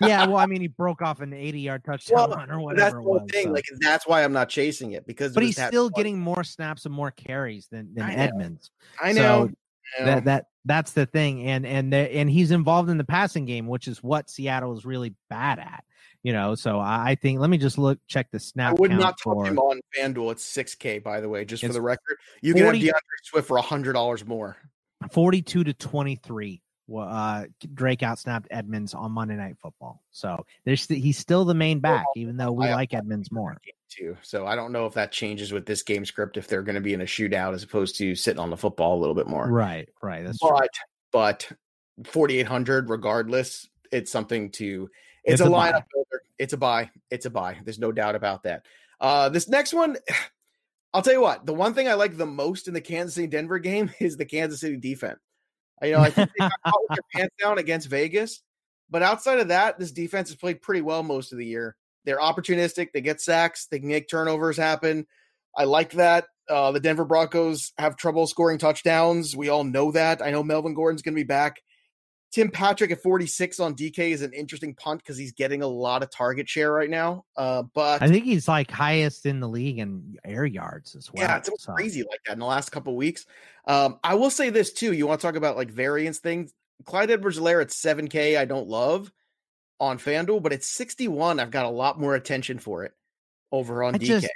[0.00, 2.76] yeah, well, I mean, he broke off an 80 yard touchdown Well, run or But
[2.76, 3.28] that's the was.
[3.32, 3.46] thing.
[3.46, 3.50] so.
[3.52, 5.34] Like that's why I'm not chasing it because.
[5.34, 5.94] but he's still fun.
[5.96, 8.14] getting more snaps and more carries than than I.
[8.14, 8.70] Edmonds.
[9.02, 9.44] I know.
[9.46, 9.52] I
[10.00, 13.66] that that that's the thing and and the, and he's involved in the passing game
[13.66, 15.84] which is what seattle is really bad at
[16.22, 18.70] you know so i think let me just look check the snap.
[18.70, 20.32] I would not touch for him on FanDuel.
[20.32, 22.18] It's 6K, by the way, just for the record.
[22.40, 24.56] You can 40 have D'Andre Swift for $100 more.
[25.10, 31.18] 42 to 23 wa- uh drake outsnapped edmonds on monday night football so there's he's
[31.18, 33.56] still the main back even though we I- like edmonds more
[33.92, 34.16] too.
[34.22, 36.80] So I don't know if that changes with this game script if they're going to
[36.80, 39.46] be in a shootout as opposed to sitting on the football a little bit more.
[39.46, 40.50] right right that's true.
[40.50, 40.70] But
[41.12, 44.88] but 4800 regardless, it's something to
[45.24, 46.22] it's, It's a, a lineup builder.
[46.38, 46.90] It's a buy.
[47.10, 47.58] It's a buy.
[47.62, 48.64] There's no doubt about that.
[49.00, 49.96] Uh this next one
[50.94, 53.26] I'll tell you what, the one thing I like the most in the Kansas City
[53.26, 55.20] Denver game is the Kansas City defense.
[55.82, 58.42] You know, I think they got caught with their pants down against Vegas,
[58.90, 61.76] but outside of that, this defense has played pretty well most of the year.
[62.04, 62.88] They're opportunistic.
[62.92, 63.66] They get sacks.
[63.66, 65.06] They can make turnovers happen.
[65.56, 66.26] I like that.
[66.48, 69.36] Uh, the Denver Broncos have trouble scoring touchdowns.
[69.36, 70.22] We all know that.
[70.22, 71.60] I know Melvin Gordon's going to be back.
[72.32, 76.02] Tim Patrick at 46 on DK is an interesting punt because he's getting a lot
[76.02, 77.26] of target share right now.
[77.36, 81.28] Uh, but i think he's like highest in the league in air yards as well
[81.28, 81.72] yeah, it's so.
[81.74, 83.26] crazy like that in the last couple weeks.
[83.66, 84.92] Um, I will say this too.
[84.92, 86.52] You want to talk about like variance things?
[86.84, 89.12] Clyde Edwards-Helaire at 7K, I don't love
[89.78, 92.92] on FanDuel, but at 61, I've got a lot more attention for it
[93.52, 94.06] over on I DK.
[94.06, 94.28] just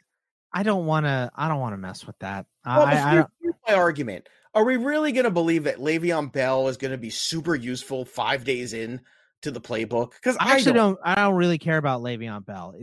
[0.52, 1.30] I don't want to.
[1.34, 2.46] I don't want to mess with that.
[2.64, 4.28] Well, I, I here's my argument.
[4.56, 8.06] Are we really going to believe that Le'Veon Bell is going to be super useful
[8.06, 9.02] five days in
[9.42, 10.12] to the playbook?
[10.12, 10.98] Because I actually don't.
[11.04, 12.74] I don't really care about Le'Veon Bell.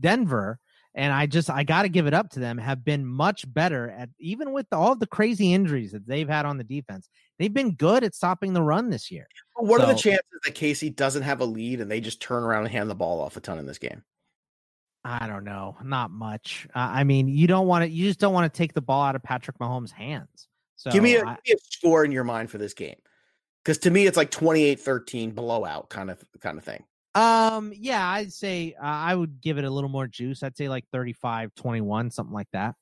[0.00, 0.58] Denver,
[0.94, 2.56] and I just I got to give it up to them.
[2.56, 6.56] Have been much better at even with all the crazy injuries that they've had on
[6.56, 7.10] the defense.
[7.38, 9.26] They've been good at stopping the run this year.
[9.56, 12.62] What are the chances that Casey doesn't have a lead and they just turn around
[12.62, 14.04] and hand the ball off a ton in this game?
[15.04, 16.66] I don't know, not much.
[16.74, 17.90] Uh, I mean, you don't want to.
[17.90, 20.48] You just don't want to take the ball out of Patrick Mahomes' hands.
[20.80, 22.96] So give me a, I- give me a score in your mind for this game.
[23.62, 26.82] Because to me, it's like 28-13 blowout kind of kind of thing.
[27.14, 30.42] Um, yeah, I'd say uh, I would give it a little more juice.
[30.42, 32.74] I'd say like 35 21, something like that.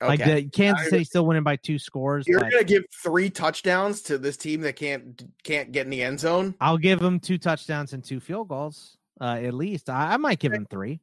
[0.00, 0.42] Like Okay.
[0.42, 2.28] the Kansas City still winning by two scores.
[2.28, 6.20] You're gonna give three touchdowns to this team that can't can't get in the end
[6.20, 6.54] zone.
[6.60, 9.90] I'll give them two touchdowns and two field goals, uh, at least.
[9.90, 11.00] I, I might give them three.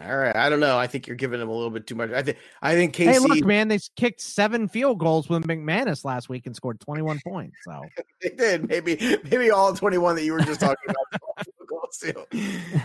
[0.00, 0.78] All right, I don't know.
[0.78, 2.10] I think you're giving them a little bit too much.
[2.12, 3.12] I think I think Casey.
[3.12, 7.20] Hey, look, man, they kicked seven field goals with McManus last week and scored 21
[7.26, 7.56] points.
[7.64, 7.82] So
[8.22, 8.68] They did.
[8.68, 8.96] Maybe
[9.30, 11.46] maybe all 21 that you were just talking about.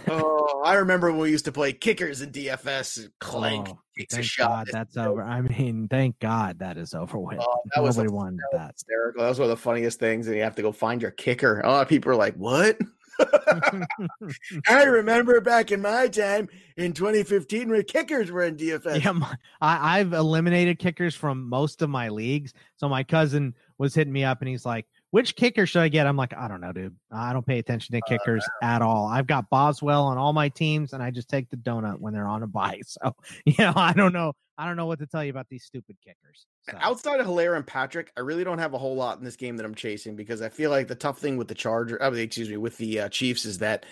[0.10, 3.08] Oh, I remember when we used to play kickers in DFS.
[3.20, 4.50] Clank Oh, takes a shot.
[4.50, 5.24] God that's over.
[5.24, 7.40] I mean, thank God that is over with.
[7.40, 8.74] Oh, that was a- wanted that.
[8.74, 9.24] hysterical.
[9.24, 10.28] That was one of the funniest things.
[10.28, 11.62] And you have to go find your kicker.
[11.62, 12.78] A lot of people are like, "What?"
[14.68, 19.04] I remember back in my time in 2015 when kickers were in DFS.
[19.04, 22.54] Yeah, my, I, I've eliminated kickers from most of my leagues.
[22.76, 26.06] So my cousin was hitting me up and he's like, which kicker should I get?
[26.06, 26.96] I'm like, I don't know, dude.
[27.12, 29.08] I don't pay attention to kickers uh, at all.
[29.08, 32.28] I've got Boswell on all my teams, and I just take the donut when they're
[32.28, 32.82] on a bye.
[32.88, 34.34] So, you know, I don't know.
[34.58, 36.46] I don't know what to tell you about these stupid kickers.
[36.70, 36.78] So.
[36.80, 39.58] Outside of Helaire and Patrick, I really don't have a whole lot in this game
[39.58, 42.58] that I'm chasing because I feel like the tough thing with the Charger, excuse me,
[42.58, 43.86] with the uh, Chiefs is that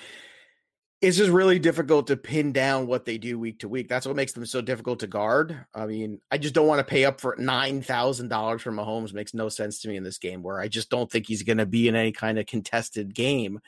[1.01, 3.89] it's just really difficult to pin down what they do week to week.
[3.89, 5.65] That's what makes them so difficult to guard.
[5.73, 9.13] I mean, I just don't want to pay up for nine thousand dollars for Mahomes.
[9.13, 11.57] Makes no sense to me in this game where I just don't think he's going
[11.57, 13.59] to be in any kind of contested game.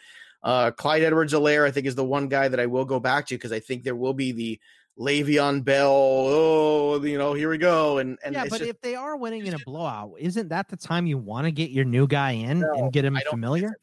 [0.43, 3.35] Uh, Clyde Edwards-Helaire, I think, is the one guy that I will go back to
[3.35, 4.59] because I think there will be the
[4.97, 5.91] Le'Veon Bell.
[5.91, 7.97] Oh, you know, here we go.
[7.97, 10.77] And and yeah, but just, if they are winning in a blowout, isn't that the
[10.77, 13.73] time you want to get your new guy in no, and get him familiar?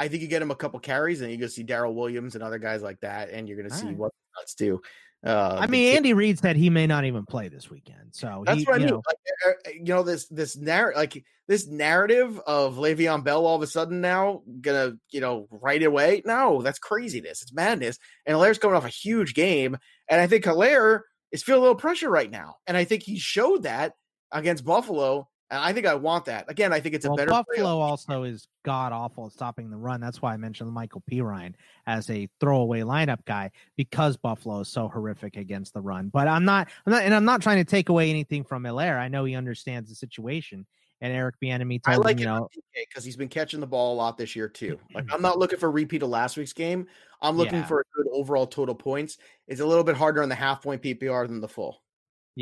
[0.00, 2.42] I think you get him a couple carries, and you go see Darrel Williams and
[2.42, 3.96] other guys like that, and you're going to see right.
[3.96, 4.80] what nuts do.
[5.22, 8.60] Uh, I mean, Andy Reid said he may not even play this weekend, so that's
[8.60, 8.88] he, what I mean.
[8.88, 9.02] Know.
[9.06, 13.56] Like, uh, uh, you know, this this narrative, like this narrative of Le'Veon Bell, all
[13.56, 16.22] of a sudden now gonna, you know, right away.
[16.24, 17.42] No, that's craziness.
[17.42, 17.98] It's madness.
[18.24, 19.76] And Helaire's coming off a huge game,
[20.08, 23.18] and I think Helaire is feeling a little pressure right now, and I think he
[23.18, 23.92] showed that
[24.32, 26.48] against Buffalo I think I want that.
[26.48, 27.30] Again, I think it's a well, better.
[27.30, 30.00] Buffalo also is god awful at stopping the run.
[30.00, 31.54] That's why I mentioned Michael Perine
[31.86, 36.08] as a throwaway lineup guy because Buffalo is so horrific against the run.
[36.08, 38.98] But I'm not, I'm not, and I'm not trying to take away anything from Helaire.
[38.98, 40.66] I know he understands the situation.
[41.02, 43.94] And Eric Bieniemy told I like him, you know, because he's been catching the ball
[43.94, 44.78] a lot this year too.
[44.94, 46.86] Like I'm not looking for a repeat of last week's game.
[47.22, 47.66] I'm looking yeah.
[47.66, 49.16] for a good overall total points.
[49.48, 51.82] It's a little bit harder on the half point PPR than the full.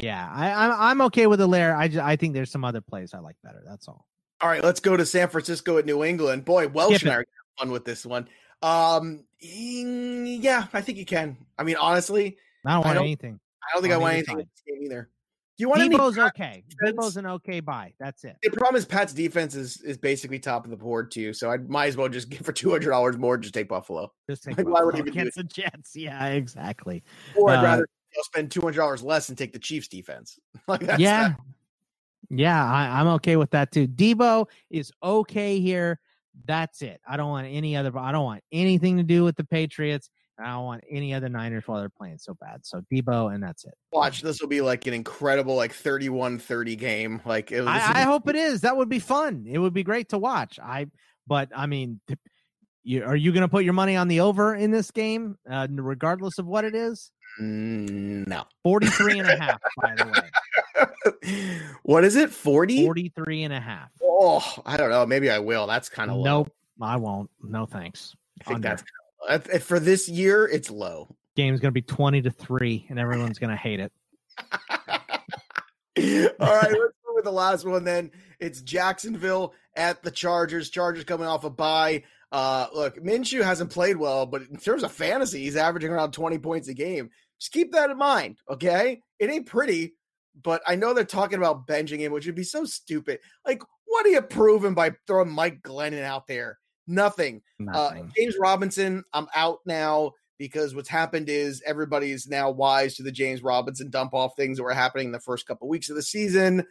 [0.03, 1.75] Yeah, I, I'm I'm okay with the lair.
[1.77, 3.63] I just, I think there's some other plays I like better.
[3.67, 4.07] That's all.
[4.41, 6.45] All right, let's go to San Francisco at New England.
[6.45, 7.25] Boy, Welsh and I are
[7.59, 8.29] fun with this one.
[8.63, 11.37] Um, yeah, I think you can.
[11.59, 13.41] I mean, honestly, I don't want I don't, anything.
[13.63, 15.11] I don't think I, I want anything in this game either.
[15.59, 16.63] Do you want Deebo's okay.
[16.85, 17.93] Deebo's an okay buy.
[17.99, 18.37] That's it.
[18.45, 21.33] The problem is Pat's defense is is basically top of the board too.
[21.33, 23.37] So I might as well just give for two hundred dollars more.
[23.37, 24.13] Just take Buffalo.
[24.31, 24.81] Just take like, Buffalo.
[24.81, 25.97] Why would even against the Jets?
[25.97, 27.03] Yeah, exactly.
[27.37, 27.89] Or I'd uh, rather
[28.19, 30.39] know, spend two hundred dollars less and take the Chiefs defense.
[30.69, 31.39] like that's yeah, that.
[32.31, 33.87] yeah, I, I'm okay with that too.
[33.87, 35.99] Deebo is okay here.
[36.45, 37.01] That's it.
[37.09, 37.97] I don't want any other.
[37.99, 40.11] I don't want anything to do with the Patriots.
[40.41, 42.65] I don't want any other Niners while they're playing so bad.
[42.65, 43.75] So Deebo, and that's it.
[43.93, 47.21] Watch this will be like an incredible like 31-30 game.
[47.25, 48.61] Like it, I, I hope it is.
[48.61, 49.47] That would be fun.
[49.51, 50.61] It would be great to watch.
[50.63, 50.87] I
[51.27, 52.01] but I mean,
[52.85, 55.67] you, are you going to put your money on the over in this game, uh,
[55.71, 57.11] regardless of what it is?
[57.41, 58.45] Mm, no.
[58.65, 60.07] 43 and a half, by the
[61.25, 61.61] way.
[61.83, 62.31] what is it?
[62.31, 62.85] 40?
[62.85, 63.91] 43 and a half.
[64.03, 65.07] Oh, I don't know.
[65.07, 65.67] Maybe I will.
[65.67, 66.23] That's kind of low.
[66.25, 66.53] Nope.
[66.81, 67.31] I won't.
[67.43, 68.15] No thanks.
[68.41, 68.83] I think Under.
[69.29, 71.09] that's for this year, it's low.
[71.37, 73.93] Game's going to be 20 to 3, and everyone's going to hate it.
[76.41, 78.11] All right, let's go with the last one then.
[78.41, 80.71] It's Jacksonville at the Chargers.
[80.71, 82.05] Chargers coming off a bye.
[82.31, 86.39] Uh, look, Minshew hasn't played well, but in terms of fantasy, he's averaging around 20
[86.39, 87.11] points a game.
[87.39, 89.01] Just keep that in mind, okay?
[89.19, 89.95] It ain't pretty,
[90.43, 93.21] but I know they're talking about benching him, which would be so stupid.
[93.47, 96.59] Like, what are you proving by throwing Mike Glennon out there?
[96.87, 97.43] Nothing.
[97.61, 98.05] Uh, Nothing.
[98.05, 103.13] Uh, James Robinson, I'm out now because what's happened is everybody's now wise to the
[103.13, 106.03] James Robinson dump off things that were happening in the first couple weeks of the
[106.03, 106.65] season.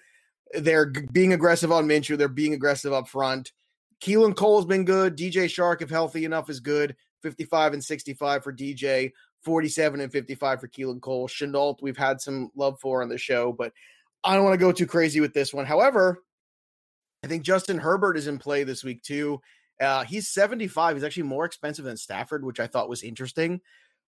[0.53, 2.17] They're being aggressive on Minshew.
[2.17, 3.51] They're being aggressive up front.
[4.01, 5.17] Keelan Cole's been good.
[5.17, 6.95] DJ Chark, if healthy enough, is good.
[7.23, 9.11] 55 and 65 for DJ,
[9.47, 11.25] 47 and 55 for Keelan Cole.
[11.29, 13.71] Shenault, we've had some love for on the show, but
[14.25, 15.65] I don't want to go too crazy with this one.
[15.65, 16.21] However,
[17.23, 19.39] I think Justin Herbert is in play this week too.
[19.79, 20.97] Uh, he's 75.
[20.97, 23.61] He's actually more expensive than Stafford, which I thought was interesting.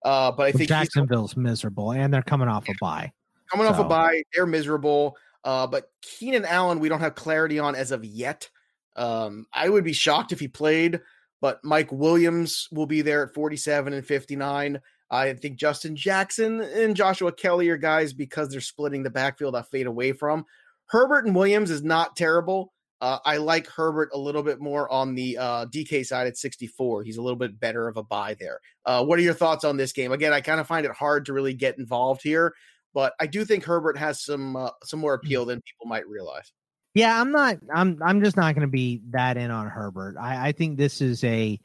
[0.03, 3.13] Uh, but I think Jacksonville's miserable, and they're coming off a bye.
[3.49, 3.73] Coming so.
[3.73, 5.15] off a bye, they're miserable.
[5.45, 8.49] Uh, but Keenan Allen, we don't have clarity on as of yet.
[8.97, 10.99] Um, I would be shocked if he played,
[11.39, 14.81] but Mike Williams will be there at 47 and 59.
[15.11, 19.63] I think Justin Jackson and Joshua Kelly are guys because they're splitting the backfield I
[19.63, 20.45] fade away from.
[20.87, 22.73] Herbert and Williams is not terrible.
[23.01, 27.03] Uh, I like Herbert a little bit more on the uh, DK side at 64.
[27.03, 28.59] He's a little bit better of a buy there.
[28.85, 30.11] Uh, what are your thoughts on this game?
[30.11, 32.53] Again, I kind of find it hard to really get involved here,
[32.93, 36.51] but I do think Herbert has some uh, some more appeal than people might realize.
[36.93, 37.57] Yeah, I'm not.
[37.73, 37.97] I'm.
[38.03, 40.15] I'm just not going to be that in on Herbert.
[40.19, 41.57] I, I think this is a,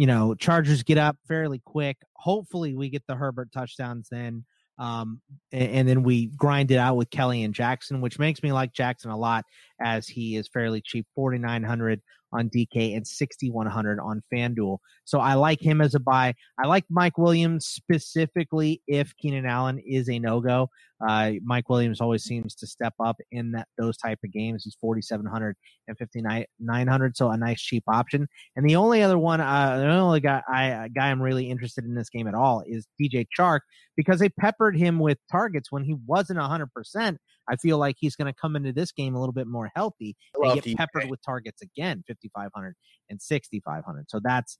[0.00, 1.98] you know, Chargers get up fairly quick.
[2.14, 4.46] Hopefully, we get the Herbert touchdowns then,
[4.78, 5.20] um,
[5.52, 8.72] and, and then we grind it out with Kelly and Jackson, which makes me like
[8.72, 9.44] Jackson a lot
[9.80, 12.00] as he is fairly cheap, 4,900
[12.32, 14.78] on DK and 6,100 on FanDuel.
[15.04, 16.34] So I like him as a buy.
[16.62, 20.68] I like Mike Williams specifically if Keenan Allen is a no go.
[21.06, 24.64] Uh, Mike Williams always seems to step up in that those type of games.
[24.64, 25.56] He's 4,700
[25.88, 28.28] and 5,900, so a nice cheap option.
[28.54, 31.94] And the only other one, uh, the only guy I guy I'm really interested in
[31.94, 33.60] this game at all is DJ Chark
[33.96, 37.18] because they peppered him with targets when he wasn't 100 percent
[37.50, 40.16] I feel like he's going to come into this game a little bit more healthy
[40.34, 42.74] and get peppered with targets again, 5,500
[43.08, 44.08] and 6,500.
[44.08, 44.58] So that's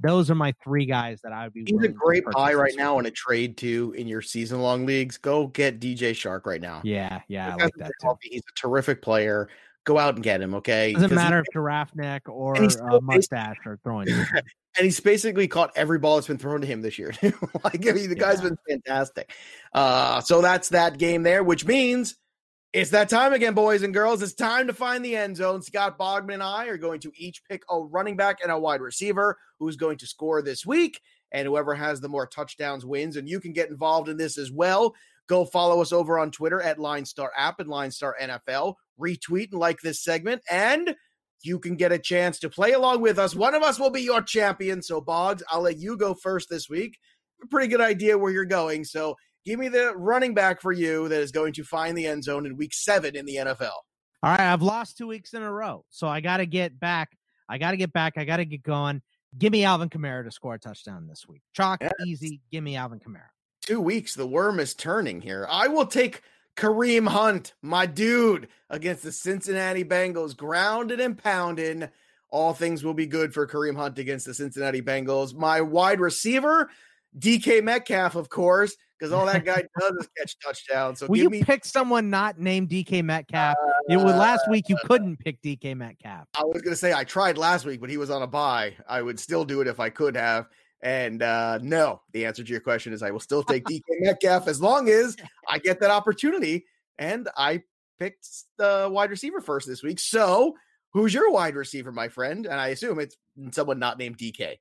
[0.00, 1.64] those are my three guys that I would be.
[1.66, 5.18] He's a great buy right now in a trade too in your season long leagues.
[5.18, 6.80] Go get DJ Chark right now.
[6.84, 8.16] Yeah, yeah, I like that too.
[8.22, 9.48] He's a terrific player.
[9.84, 10.54] Go out and get him.
[10.54, 14.08] Okay, doesn't matter if giraffe neck or uh, mustache are throwing.
[14.76, 17.12] and he's basically caught every ball that's been thrown to him this year.
[17.22, 19.32] like I mean, the guy's been fantastic.
[19.72, 22.16] Uh, so that's that game there, which means
[22.76, 24.20] it's that time again, boys and girls.
[24.20, 25.62] It's time to find the end zone.
[25.62, 28.82] Scott Bogman and I are going to each pick a running back and a wide
[28.82, 31.00] receiver who's going to score this week.
[31.32, 33.16] And whoever has the more touchdowns wins.
[33.16, 34.94] And you can get involved in this as well.
[35.26, 38.74] Go follow us over on Twitter at LineStar App and LineStar NFL.
[39.00, 40.42] Retweet and like this segment.
[40.50, 40.94] And
[41.42, 43.34] you can get a chance to play along with us.
[43.34, 44.82] One of us will be your champion.
[44.82, 46.98] So, Boggs, I'll let you go first this week.
[47.50, 48.84] Pretty good idea where you're going.
[48.84, 49.16] So,
[49.46, 52.46] Give me the running back for you that is going to find the end zone
[52.46, 53.70] in week seven in the NFL.
[54.24, 57.16] All right, I've lost two weeks in a row, so I got to get back.
[57.48, 58.14] I got to get back.
[58.16, 59.02] I got to get going.
[59.38, 61.42] Give me Alvin Kamara to score a touchdown this week.
[61.52, 61.92] Chalk, yes.
[62.04, 62.40] easy.
[62.50, 63.28] Give me Alvin Kamara.
[63.64, 64.14] Two weeks.
[64.14, 65.46] The worm is turning here.
[65.48, 66.22] I will take
[66.56, 71.88] Kareem Hunt, my dude, against the Cincinnati Bengals, grounded and pounding.
[72.30, 75.36] All things will be good for Kareem Hunt against the Cincinnati Bengals.
[75.36, 76.68] My wide receiver,
[77.16, 81.00] DK Metcalf, of course because all that guy does is catch touchdowns.
[81.00, 83.56] So Will you me- pick someone not named DK Metcalf?
[83.62, 86.26] Uh, it was last week you couldn't pick DK Metcalf.
[86.36, 88.74] I was gonna say I tried last week, but he was on a bye.
[88.88, 90.46] I would still do it if I could have.
[90.82, 94.48] And uh, no, the answer to your question is I will still take DK Metcalf
[94.48, 95.16] as long as
[95.48, 96.66] I get that opportunity.
[96.98, 97.62] And I
[97.98, 98.26] picked
[98.58, 99.98] the wide receiver first this week.
[99.98, 100.54] So
[100.92, 102.46] who's your wide receiver, my friend?
[102.46, 103.16] And I assume it's
[103.52, 104.56] someone not named DK.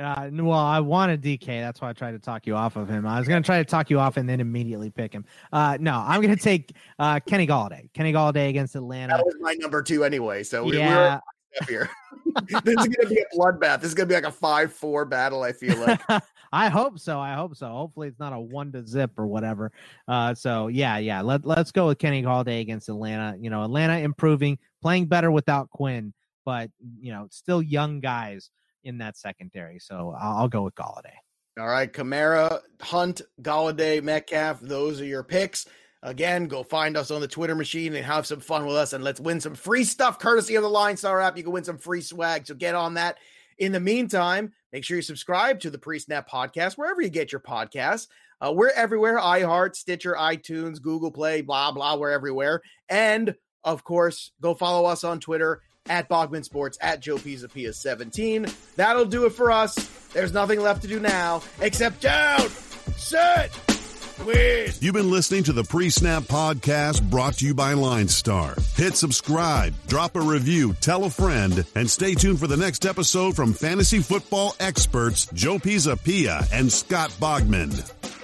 [0.00, 1.46] Uh, well, I wanted DK.
[1.46, 3.06] That's why I tried to talk you off of him.
[3.06, 5.24] I was going to try to talk you off and then immediately pick him.
[5.52, 7.92] Uh, no, I'm going to take uh, Kenny Golladay.
[7.92, 9.16] Kenny Golladay against Atlanta.
[9.16, 10.42] That was my number two anyway.
[10.42, 11.20] So we, yeah.
[11.60, 11.90] we're here.
[12.64, 13.80] this is going to be a bloodbath.
[13.80, 15.42] This is going to be like a five-four battle.
[15.42, 16.00] I feel like.
[16.52, 17.20] I hope so.
[17.20, 17.68] I hope so.
[17.68, 19.70] Hopefully, it's not a one to zip or whatever.
[20.08, 21.20] Uh, so yeah, yeah.
[21.20, 23.36] Let Let's go with Kenny Golladay against Atlanta.
[23.38, 26.14] You know, Atlanta improving, playing better without Quinn,
[26.46, 26.70] but
[27.00, 28.50] you know, still young guys
[28.84, 29.78] in that secondary.
[29.78, 31.16] So I'll, I'll go with Golladay.
[31.58, 34.60] All right, Kamara, Hunt, Golladay, Metcalf.
[34.60, 35.66] Those are your picks.
[36.02, 39.04] Again, go find us on the Twitter machine and have some fun with us, and
[39.04, 41.36] let's win some free stuff courtesy of the Line Star app.
[41.36, 43.18] You can win some free swag, so get on that.
[43.58, 47.32] In the meantime, make sure you subscribe to the Pre Snap podcast wherever you get
[47.32, 48.06] your podcasts.
[48.40, 51.96] Uh, we're everywhere: iHeart, Stitcher, iTunes, Google Play, blah blah.
[51.96, 57.16] We're everywhere, and of course, go follow us on Twitter at Bogman Sports, at Joe
[57.16, 58.46] Pisapia 17.
[58.76, 59.74] That'll do it for us.
[60.12, 62.48] There's nothing left to do now except down,
[62.96, 63.50] sit,
[64.20, 64.82] Please.
[64.82, 68.54] You've been listening to the Pre-Snap Podcast brought to you by Line Star.
[68.76, 73.34] Hit subscribe, drop a review, tell a friend, and stay tuned for the next episode
[73.34, 78.19] from fantasy football experts Joe Pisapia and Scott Bogman.